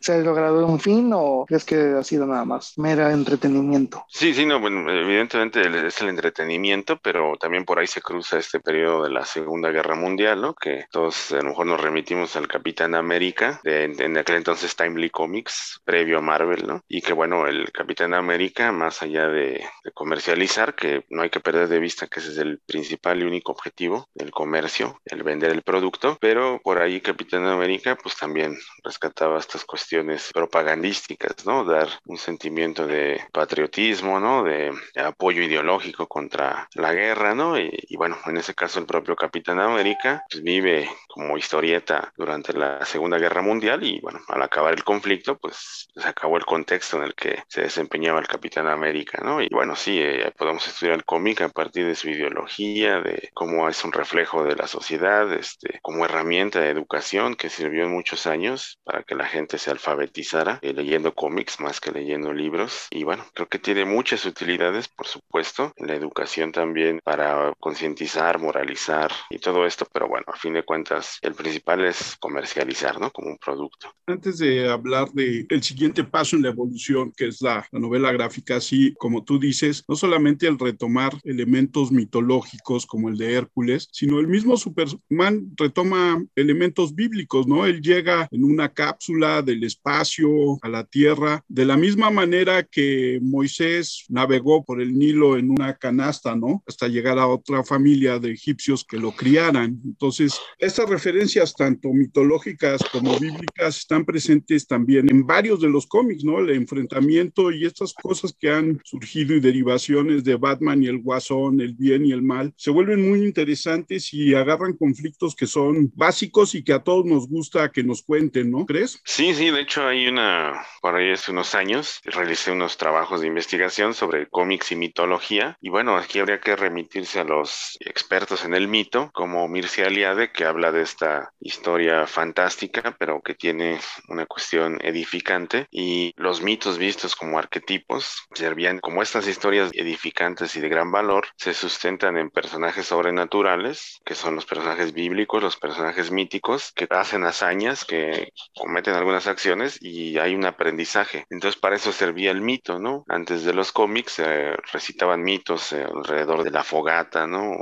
¿Se 0.00 0.12
ha 0.12 0.18
logrado 0.18 0.66
un 0.66 0.80
fin 0.80 1.12
o 1.14 1.44
crees 1.46 1.64
que 1.64 1.76
ha 1.76 2.02
sido 2.02 2.26
nada 2.26 2.44
más 2.44 2.76
mera 2.78 3.12
entretenimiento? 3.12 4.04
Sí, 4.08 4.34
sí, 4.34 4.44
no, 4.44 4.58
bueno, 4.58 4.90
evidentemente 4.90 5.60
es 5.86 6.00
el 6.00 6.08
entretenimiento, 6.08 6.98
pero 6.98 7.36
también 7.38 7.64
por 7.64 7.78
ahí 7.78 7.86
se 7.86 8.02
cruza 8.02 8.38
este 8.38 8.58
periodo 8.58 8.79
de 8.80 9.10
la 9.10 9.24
Segunda 9.24 9.70
Guerra 9.70 9.94
Mundial, 9.94 10.40
¿no? 10.40 10.54
Que 10.54 10.86
todos 10.90 11.32
a 11.32 11.36
lo 11.36 11.50
mejor 11.50 11.66
nos 11.66 11.80
remitimos 11.80 12.36
al 12.36 12.48
Capitán 12.48 12.94
América, 12.94 13.60
de, 13.62 13.84
en 13.84 14.16
aquel 14.16 14.36
entonces 14.36 14.74
Timely 14.74 15.10
Comics, 15.10 15.80
previo 15.84 16.18
a 16.18 16.22
Marvel, 16.22 16.66
¿no? 16.66 16.82
Y 16.88 17.02
que 17.02 17.12
bueno, 17.12 17.46
el 17.46 17.70
Capitán 17.72 18.14
América, 18.14 18.72
más 18.72 19.02
allá 19.02 19.28
de 19.28 19.64
comercializar, 19.94 20.74
que 20.74 21.04
no 21.10 21.22
hay 21.22 21.30
que 21.30 21.40
perder 21.40 21.68
de 21.68 21.78
vista 21.78 22.06
que 22.06 22.20
ese 22.20 22.30
es 22.30 22.38
el 22.38 22.60
principal 22.66 23.20
y 23.20 23.24
único 23.24 23.52
objetivo 23.52 24.08
del 24.14 24.30
comercio, 24.30 25.00
el 25.04 25.22
vender 25.22 25.50
el 25.50 25.62
producto, 25.62 26.16
pero 26.20 26.60
por 26.62 26.80
ahí 26.80 27.00
Capitán 27.00 27.46
América 27.46 27.96
pues 28.02 28.16
también 28.16 28.56
rescataba 28.82 29.38
estas 29.38 29.64
cuestiones 29.64 30.30
propagandísticas, 30.32 31.44
¿no? 31.44 31.64
Dar 31.64 31.88
un 32.04 32.18
sentimiento 32.18 32.86
de 32.86 33.20
patriotismo, 33.32 34.20
¿no? 34.20 34.42
De 34.44 34.72
apoyo 34.96 35.42
ideológico 35.42 36.06
contra 36.06 36.68
la 36.74 36.92
guerra, 36.92 37.34
¿no? 37.34 37.58
Y, 37.58 37.96
bueno, 37.96 38.16
en 38.26 38.36
ese 38.36 38.54
caso 38.54 38.69
el 38.76 38.86
propio 38.86 39.16
Capitán 39.16 39.60
América 39.60 40.24
pues, 40.30 40.42
vive 40.42 40.88
como 41.08 41.36
historieta 41.36 42.12
durante 42.16 42.52
la 42.52 42.84
Segunda 42.84 43.18
Guerra 43.18 43.42
Mundial 43.42 43.82
y 43.84 44.00
bueno, 44.00 44.20
al 44.28 44.42
acabar 44.42 44.74
el 44.74 44.84
conflicto 44.84 45.36
pues 45.38 45.88
se 45.94 46.08
acabó 46.08 46.36
el 46.36 46.44
contexto 46.44 46.98
en 46.98 47.04
el 47.04 47.14
que 47.14 47.42
se 47.48 47.62
desempeñaba 47.62 48.20
el 48.20 48.28
Capitán 48.28 48.66
América, 48.66 49.20
¿no? 49.22 49.40
Y 49.42 49.48
bueno, 49.50 49.76
sí, 49.76 49.98
eh, 50.00 50.32
podemos 50.36 50.66
estudiar 50.66 50.96
el 50.96 51.04
cómic 51.04 51.42
a 51.42 51.48
partir 51.48 51.86
de 51.86 51.94
su 51.94 52.08
ideología, 52.10 53.00
de 53.00 53.30
cómo 53.34 53.68
es 53.68 53.84
un 53.84 53.92
reflejo 53.92 54.44
de 54.44 54.56
la 54.56 54.66
sociedad, 54.66 55.32
este, 55.32 55.78
como 55.82 56.04
herramienta 56.04 56.60
de 56.60 56.70
educación 56.70 57.34
que 57.34 57.48
sirvió 57.50 57.84
en 57.84 57.92
muchos 57.92 58.26
años 58.26 58.78
para 58.84 59.02
que 59.02 59.14
la 59.14 59.26
gente 59.26 59.58
se 59.58 59.70
alfabetizara 59.70 60.58
eh, 60.62 60.72
leyendo 60.72 61.14
cómics 61.14 61.60
más 61.60 61.80
que 61.80 61.92
leyendo 61.92 62.32
libros. 62.32 62.86
Y 62.90 63.04
bueno, 63.04 63.24
creo 63.34 63.48
que 63.48 63.58
tiene 63.58 63.84
muchas 63.84 64.24
utilidades, 64.24 64.88
por 64.88 65.06
supuesto, 65.06 65.72
en 65.76 65.88
la 65.88 65.94
educación 65.94 66.52
también 66.52 67.00
para 67.02 67.52
concientizar, 67.58 68.38
moralizar 68.50 69.12
y 69.30 69.38
todo 69.38 69.64
esto, 69.64 69.86
pero 69.92 70.08
bueno, 70.08 70.26
a 70.26 70.36
fin 70.36 70.54
de 70.54 70.64
cuentas, 70.64 71.18
el 71.22 71.34
principal 71.34 71.84
es 71.84 72.16
comercializar, 72.18 73.00
¿no? 73.00 73.10
Como 73.12 73.28
un 73.28 73.38
producto. 73.38 73.92
Antes 74.06 74.38
de 74.38 74.68
hablar 74.68 75.08
de 75.12 75.46
el 75.48 75.62
siguiente 75.62 76.02
paso 76.02 76.34
en 76.34 76.42
la 76.42 76.48
evolución, 76.48 77.12
que 77.16 77.28
es 77.28 77.40
la, 77.40 77.64
la 77.70 77.78
novela 77.78 78.10
gráfica, 78.10 78.56
así 78.56 78.92
como 78.98 79.22
tú 79.22 79.38
dices, 79.38 79.84
no 79.86 79.94
solamente 79.94 80.48
el 80.48 80.58
retomar 80.58 81.12
elementos 81.22 81.92
mitológicos 81.92 82.86
como 82.86 83.08
el 83.08 83.16
de 83.16 83.34
Hércules, 83.34 83.88
sino 83.92 84.18
el 84.18 84.26
mismo 84.26 84.56
Superman 84.56 85.52
retoma 85.56 86.20
elementos 86.34 86.94
bíblicos, 86.94 87.46
¿no? 87.46 87.66
Él 87.66 87.80
llega 87.80 88.26
en 88.32 88.42
una 88.42 88.72
cápsula 88.72 89.42
del 89.42 89.62
espacio 89.62 90.28
a 90.62 90.68
la 90.68 90.84
Tierra, 90.84 91.44
de 91.46 91.64
la 91.64 91.76
misma 91.76 92.10
manera 92.10 92.64
que 92.64 93.20
Moisés 93.22 94.06
navegó 94.08 94.64
por 94.64 94.80
el 94.80 94.98
Nilo 94.98 95.36
en 95.36 95.50
una 95.50 95.74
canasta, 95.74 96.34
¿no? 96.34 96.64
Hasta 96.66 96.88
llegar 96.88 97.18
a 97.18 97.28
otra 97.28 97.62
familia 97.62 98.18
de 98.18 98.39
egipcios 98.40 98.84
que 98.84 98.98
lo 98.98 99.12
criaran. 99.12 99.80
Entonces, 99.84 100.40
estas 100.58 100.88
referencias 100.88 101.54
tanto 101.54 101.90
mitológicas 101.92 102.80
como 102.90 103.18
bíblicas 103.18 103.78
están 103.78 104.04
presentes 104.04 104.66
también 104.66 105.10
en 105.10 105.26
varios 105.26 105.60
de 105.60 105.68
los 105.68 105.86
cómics, 105.86 106.24
¿no? 106.24 106.38
El 106.38 106.50
enfrentamiento 106.50 107.50
y 107.50 107.64
estas 107.64 107.92
cosas 107.92 108.34
que 108.38 108.50
han 108.50 108.80
surgido 108.84 109.34
y 109.34 109.40
derivaciones 109.40 110.24
de 110.24 110.36
Batman 110.36 110.82
y 110.82 110.86
el 110.86 111.02
Guasón, 111.02 111.60
el 111.60 111.74
bien 111.74 112.04
y 112.06 112.12
el 112.12 112.22
mal, 112.22 112.52
se 112.56 112.70
vuelven 112.70 113.08
muy 113.08 113.22
interesantes 113.22 114.12
y 114.12 114.34
agarran 114.34 114.76
conflictos 114.76 115.34
que 115.34 115.46
son 115.46 115.92
básicos 115.94 116.54
y 116.54 116.64
que 116.64 116.72
a 116.72 116.82
todos 116.82 117.04
nos 117.04 117.28
gusta 117.28 117.70
que 117.70 117.82
nos 117.82 118.02
cuenten, 118.02 118.50
¿no 118.50 118.66
crees? 118.66 119.00
Sí, 119.04 119.34
sí, 119.34 119.50
de 119.50 119.60
hecho 119.60 119.86
hay 119.86 120.06
una, 120.06 120.64
por 120.80 120.94
ahí 120.94 121.10
hace 121.10 121.30
unos 121.30 121.54
años, 121.54 122.00
realicé 122.04 122.52
unos 122.52 122.76
trabajos 122.76 123.20
de 123.20 123.26
investigación 123.26 123.94
sobre 123.94 124.28
cómics 124.28 124.72
y 124.72 124.76
mitología 124.76 125.56
y 125.60 125.68
bueno, 125.68 125.96
aquí 125.96 126.18
habría 126.18 126.40
que 126.40 126.56
remitirse 126.56 127.20
a 127.20 127.24
los 127.24 127.76
expertos 127.80 128.29
en 128.30 128.54
el 128.54 128.68
mito, 128.68 129.10
como 129.12 129.48
Mircea 129.48 129.88
Eliade, 129.88 130.30
que 130.30 130.44
habla 130.44 130.70
de 130.70 130.82
esta 130.82 131.32
historia 131.40 132.06
fantástica, 132.06 132.96
pero 132.96 133.20
que 133.22 133.34
tiene 133.34 133.80
una 134.08 134.24
cuestión 134.26 134.78
edificante 134.82 135.66
y 135.70 136.12
los 136.16 136.40
mitos 136.40 136.78
vistos 136.78 137.16
como 137.16 137.38
arquetipos 137.38 138.22
servían 138.32 138.78
como 138.78 139.02
estas 139.02 139.26
historias 139.26 139.70
edificantes 139.74 140.54
y 140.54 140.60
de 140.60 140.68
gran 140.68 140.92
valor 140.92 141.26
se 141.36 141.54
sustentan 141.54 142.16
en 142.16 142.30
personajes 142.30 142.86
sobrenaturales, 142.86 144.00
que 144.04 144.14
son 144.14 144.36
los 144.36 144.46
personajes 144.46 144.92
bíblicos, 144.92 145.42
los 145.42 145.56
personajes 145.56 146.12
míticos, 146.12 146.72
que 146.74 146.86
hacen 146.90 147.24
hazañas, 147.24 147.84
que 147.84 148.32
cometen 148.54 148.94
algunas 148.94 149.26
acciones 149.26 149.78
y 149.80 150.18
hay 150.18 150.34
un 150.36 150.44
aprendizaje. 150.44 151.24
Entonces 151.30 151.60
para 151.60 151.76
eso 151.76 151.90
servía 151.90 152.30
el 152.30 152.40
mito, 152.40 152.78
¿no? 152.78 153.04
Antes 153.08 153.44
de 153.44 153.54
los 153.54 153.72
cómics 153.72 154.12
se 154.12 154.52
recitaban 154.72 155.22
mitos 155.22 155.72
eh, 155.72 155.84
alrededor 155.84 156.44
de 156.44 156.50
la 156.50 156.62
fogata, 156.62 157.26
¿no? 157.26 157.56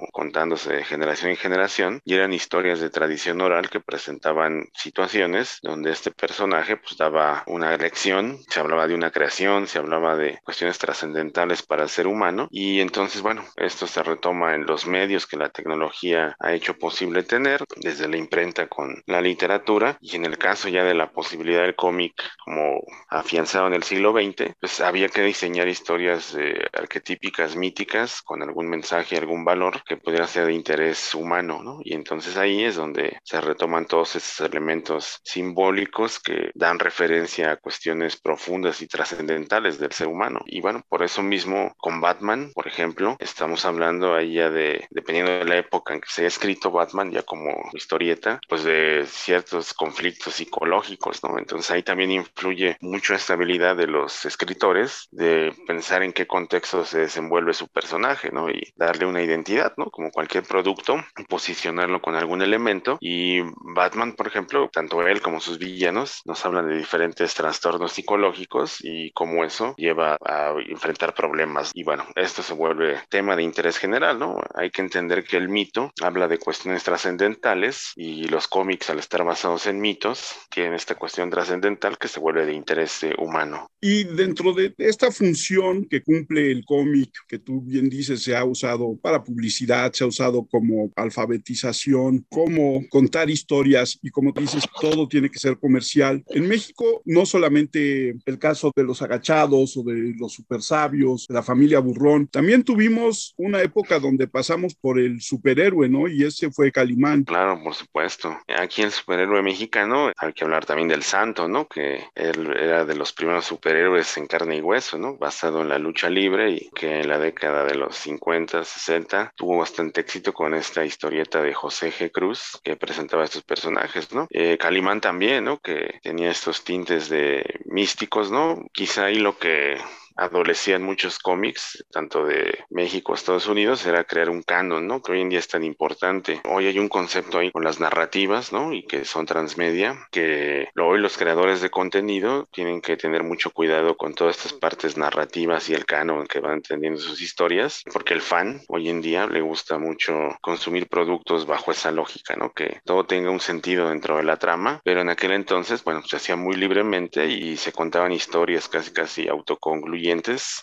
De 0.65 0.83
generación 0.83 1.31
en 1.31 1.37
generación 1.37 2.01
y 2.05 2.15
eran 2.15 2.33
historias 2.33 2.81
de 2.81 2.91
tradición 2.91 3.41
oral 3.41 3.71
que 3.71 3.81
presentaban 3.81 4.69
situaciones 4.75 5.61
donde 5.63 5.93
este 5.93 6.11
personaje 6.11 6.77
pues 6.77 6.97
daba 6.97 7.45
una 7.47 7.77
lección, 7.77 8.39
se 8.49 8.59
hablaba 8.59 8.89
de 8.89 8.95
una 8.95 9.13
creación, 9.13 9.69
se 9.69 9.79
hablaba 9.79 10.17
de 10.17 10.41
cuestiones 10.45 10.79
trascendentales 10.79 11.63
para 11.63 11.85
el 11.85 11.89
ser 11.89 12.09
humano 12.09 12.49
y 12.51 12.81
entonces 12.81 13.23
bueno, 13.23 13.45
esto 13.57 13.87
se 13.87 14.03
retoma 14.03 14.57
en 14.57 14.67
los 14.67 14.87
medios 14.87 15.27
que 15.27 15.37
la 15.37 15.51
tecnología 15.51 16.35
ha 16.41 16.53
hecho 16.53 16.77
posible 16.77 17.23
tener, 17.23 17.65
desde 17.77 18.09
la 18.09 18.17
imprenta 18.17 18.67
con 18.67 19.03
la 19.07 19.21
literatura 19.21 19.97
y 20.01 20.17
en 20.17 20.25
el 20.25 20.39
caso 20.39 20.69
ya 20.69 20.83
de 20.83 20.95
la 20.95 21.11
posibilidad 21.13 21.63
del 21.63 21.77
cómic 21.77 22.15
como 22.45 22.83
afianzado 23.09 23.69
en 23.69 23.75
el 23.75 23.85
siglo 23.85 24.13
XX, 24.13 24.55
pues 24.59 24.81
había 24.81 25.09
que 25.09 25.23
diseñar 25.23 25.69
historias 25.69 26.35
eh, 26.35 26.67
arquetípicas, 26.73 27.55
míticas, 27.55 28.23
con 28.23 28.43
algún 28.43 28.69
mensaje, 28.69 29.17
algún 29.17 29.45
valor 29.45 29.83
que 29.85 29.97
pudiera 29.97 30.27
ser 30.27 30.48
de 30.49 30.55
interés 30.55 31.15
humano, 31.15 31.63
¿no? 31.63 31.81
Y 31.83 31.95
entonces 31.95 32.37
ahí 32.37 32.65
es 32.65 32.77
donde 32.77 33.19
se 33.23 33.41
retoman 33.41 33.87
todos 33.87 34.17
esos 34.17 34.41
elementos 34.49 35.21
simbólicos 35.25 36.19
que 36.21 36.51
dan 36.55 36.79
referencia 36.79 37.53
a 37.53 37.57
cuestiones 37.57 38.17
profundas 38.17 38.83
y 38.83 38.87
trascendentales 38.87 39.79
del 39.79 39.93
ser 39.93 40.09
humano. 40.09 40.41
Y 40.47 40.61
bueno, 40.61 40.83
por 40.89 41.03
eso 41.03 41.23
mismo 41.23 41.75
con 41.77 42.01
Batman, 42.01 42.51
por 42.55 42.67
ejemplo, 42.67 43.17
estamos 43.21 43.65
hablando 43.65 44.15
ahí 44.15 44.35
ya 44.35 44.51
de, 44.51 44.87
dependiendo 44.91 45.33
de 45.33 45.45
la 45.45 45.59
época 45.59 45.95
en 45.95 46.01
que 46.01 46.09
se 46.09 46.23
haya 46.23 46.29
escrito 46.29 46.71
Batman, 46.71 47.11
ya 47.11 47.23
como 47.23 47.71
historieta, 47.73 48.41
pues 48.49 48.65
de 48.65 49.05
ciertos 49.07 49.75
conflictos 49.75 50.35
psicológicos, 50.35 51.23
¿no? 51.23 51.39
Entonces 51.39 51.71
ahí 51.71 51.83
también 51.83 52.11
influye 52.11 52.77
mucho 52.81 53.15
esta 53.15 53.35
habilidad 53.35 53.77
de 53.77 53.87
los 53.87 54.25
escritores 54.25 55.09
de 55.11 55.53
pensar 55.67 56.03
en 56.03 56.13
qué 56.13 56.27
contexto 56.27 56.85
se 56.85 57.01
desenvuelve 57.01 57.55
su 57.55 57.69
personaje, 57.69 58.31
¿no? 58.31 58.51
Y 58.51 58.73
darle 58.77 59.07
una 59.07 59.23
identidad, 59.23 59.75
¿no? 59.77 59.91
Como 59.91 60.11
cualquier 60.11 60.38
producto, 60.43 60.97
posicionarlo 61.29 62.01
con 62.01 62.15
algún 62.15 62.43
elemento. 62.43 62.99
Y 63.01 63.41
Batman, 63.75 64.13
por 64.13 64.27
ejemplo, 64.27 64.69
tanto 64.73 65.07
él 65.07 65.21
como 65.21 65.41
sus 65.41 65.59
villanos 65.59 66.23
nos 66.25 66.45
hablan 66.45 66.69
de 66.69 66.77
diferentes 66.77 67.35
trastornos 67.35 67.93
psicológicos 67.93 68.79
y 68.81 69.11
cómo 69.13 69.45
eso 69.45 69.75
lleva 69.77 70.17
a 70.25 70.55
enfrentar 70.69 71.15
problemas. 71.15 71.71
Y 71.75 71.85
bueno, 71.85 72.07
esto 72.15 72.43
se 72.43 72.55
vuelve 72.55 73.01
tema 73.09 73.37
de 73.37 73.43
interés 73.43 73.79
general, 73.79 74.19
¿no? 74.19 74.41
Hay 74.55 74.71
que 74.71 74.83
entender 74.83 75.25
que 75.25 75.37
el 75.37 75.49
mito 75.49 75.93
habla 76.01 76.29
de 76.29 76.39
cuestiones 76.39 76.85
trascendentales 76.85 77.93
y 77.97 78.29
los 78.29 78.49
cómics, 78.49 78.91
al 78.91 78.99
estar 78.99 79.25
basados 79.25 79.67
en 79.67 79.81
mitos, 79.81 80.35
tienen 80.51 80.75
esta 80.75 80.95
cuestión 80.95 81.31
trascendental 81.31 81.99
que 81.99 82.09
se 82.09 82.21
vuelve 82.21 82.47
de 82.47 82.53
interés 82.53 83.03
eh, 83.03 83.15
humano. 83.19 83.71
Y 83.81 84.05
dentro 84.05 84.53
de 84.53 84.75
esta 84.79 85.11
función 85.11 85.87
que 85.89 86.03
cumple 86.03 86.51
el 86.51 86.65
cómic, 86.65 87.11
que 87.29 87.39
tú 87.39 87.61
bien 87.61 87.89
dices, 87.89 88.23
se 88.23 88.37
ha 88.37 88.45
usado 88.45 88.97
para 89.01 89.23
publicidad, 89.23 89.93
se 89.93 90.05
ha 90.05 90.07
usado 90.07 90.28
como 90.51 90.91
alfabetización, 90.97 92.27
como 92.29 92.87
contar 92.89 93.31
historias 93.31 93.99
y 94.03 94.11
como 94.11 94.33
dices, 94.33 94.65
todo 94.81 95.09
tiene 95.09 95.31
que 95.31 95.39
ser 95.39 95.59
comercial. 95.59 96.23
En 96.29 96.49
México, 96.49 97.03
no 97.05 97.27
solamente 97.27 98.17
el 98.25 98.39
caso 98.39 98.71
de 98.75 98.85
los 98.85 99.03
agachados 99.03 99.77
o 99.77 99.83
de 99.83 100.15
los 100.19 100.33
super 100.33 100.63
sabios, 100.63 101.27
la 101.29 101.43
familia 101.43 101.81
Burrón, 101.81 102.29
también 102.29 102.63
tuvimos 102.63 103.35
una 103.37 103.63
época 103.63 103.99
donde 103.99 104.29
pasamos 104.29 104.75
por 104.75 104.99
el 104.99 105.21
superhéroe, 105.21 105.89
¿no? 105.89 106.09
Y 106.09 106.25
ese 106.25 106.51
fue 106.51 106.73
Calimán. 106.73 107.25
Claro, 107.25 107.63
por 107.63 107.75
supuesto. 107.75 108.37
Aquí 108.49 108.83
el 108.83 108.91
superhéroe 108.91 109.43
mexicano, 109.43 110.13
hay 110.17 110.33
que 110.33 110.45
hablar 110.45 110.67
también 110.67 110.89
del 110.89 111.03
santo, 111.03 111.49
¿no? 111.49 111.69
Que 111.69 112.05
él 112.15 112.53
era 112.57 112.85
de 112.85 112.95
los 112.95 113.13
primeros 113.13 113.47
superhéroes 113.47 114.17
en 114.17 114.27
carne 114.27 114.57
y 114.57 114.61
hueso, 114.61 114.99
¿no? 114.99 115.17
Basado 115.17 115.63
en 115.63 115.69
la 115.69 115.79
lucha 115.79 116.11
libre 116.11 116.51
y 116.51 116.71
que 116.75 117.01
en 117.01 117.09
la 117.09 117.19
década 117.19 117.65
de 117.65 117.75
los 117.75 117.97
50, 117.97 118.65
60 118.65 119.33
tuvo 119.37 119.59
bastante 119.59 120.01
éxito 120.01 120.18
con 120.23 120.55
esta 120.55 120.85
historieta 120.85 121.43
de 121.43 121.55
José 121.55 121.93
G. 121.93 122.11
Cruz 122.11 122.59
que 122.63 122.77
presentaba 122.77 123.25
estos 123.25 123.43
personajes, 123.43 124.13
¿no? 124.13 124.27
Eh, 124.31 124.59
Calimán 124.59 125.01
también, 125.01 125.45
¿no? 125.45 125.59
Que 125.59 126.01
tenía 126.03 126.31
estos 126.31 126.65
tintes 126.65 127.09
de 127.09 127.61
místicos, 127.65 128.31
¿no? 128.31 128.67
Quizá 128.73 129.07
ahí 129.07 129.17
lo 129.17 129.39
que 129.39 129.79
adolecían 130.19 130.83
muchos 130.83 131.19
cómics, 131.19 131.85
tanto 131.91 132.27
de 132.27 132.65
México 132.71 133.13
a 133.13 133.15
Estados 133.15 133.47
Unidos, 133.47 133.87
era 133.87 134.05
crear 134.05 134.29
un 134.29 134.43
canon, 134.43 134.87
¿no? 134.87 135.01
Que 135.01 135.13
hoy 135.13 135.21
en 135.21 135.29
día 135.29 135.39
es 135.39 135.49
tan 135.49 135.65
importante. 135.65 136.41
Hoy 136.45 136.67
hay 136.67 136.79
un 136.79 136.89
concepto 136.89 137.39
ahí 137.39 137.51
con 137.51 137.65
las 137.65 137.81
narrativas, 137.81 138.53
¿no? 138.53 138.73
Y 138.73 138.85
que 138.85 139.05
son 139.05 139.27
transmedia, 139.27 140.09
que 140.11 140.69
hoy 140.77 140.99
los 140.99 141.17
creadores 141.17 141.61
de 141.61 141.71
contenido 141.71 142.49
tienen 142.53 142.81
que 142.81 142.97
tener 142.97 143.23
mucho 143.23 143.51
cuidado 143.51 143.97
con 143.97 144.15
todas 144.15 144.37
estas 144.37 144.53
partes 144.53 144.97
narrativas 144.97 145.69
y 145.71 145.75
el 145.75 145.87
canon 145.87 146.27
que 146.27 146.41
van 146.41 146.55
entendiendo 146.55 147.01
sus 147.01 147.23
historias, 147.23 147.83
porque 147.93 148.15
el 148.15 148.21
fan 148.21 148.61
hoy 148.69 148.89
en 148.89 149.01
día 149.01 149.27
le 149.27 149.41
gusta 149.41 149.79
mucho 149.79 150.13
consumir 150.41 150.89
productos 150.89 151.47
bajo 151.47 151.71
esa 151.71 151.93
lógica, 151.93 152.35
¿no? 152.37 152.53
Que 152.53 152.81
todo 152.85 153.07
tenga 153.07 153.31
un 153.31 153.41
sentido 153.41 153.89
dentro 153.89 154.17
de 154.17 154.25
la 154.25 154.37
trama, 154.37 154.81
pero 154.85 155.01
en 155.01 155.11
aquel 155.11 155.33
entonces, 155.33 155.85
bueno, 155.85 156.03
se 156.03 156.17
hacía 156.17 156.37
muy 156.37 156.57
libremente 156.57 157.27
y 157.27 157.57
se 157.57 157.73
contaban 157.73 158.13
historias 158.13 158.69
casi 158.69 158.93
casi 158.93 159.29
autoconcluyentes, 159.29 160.08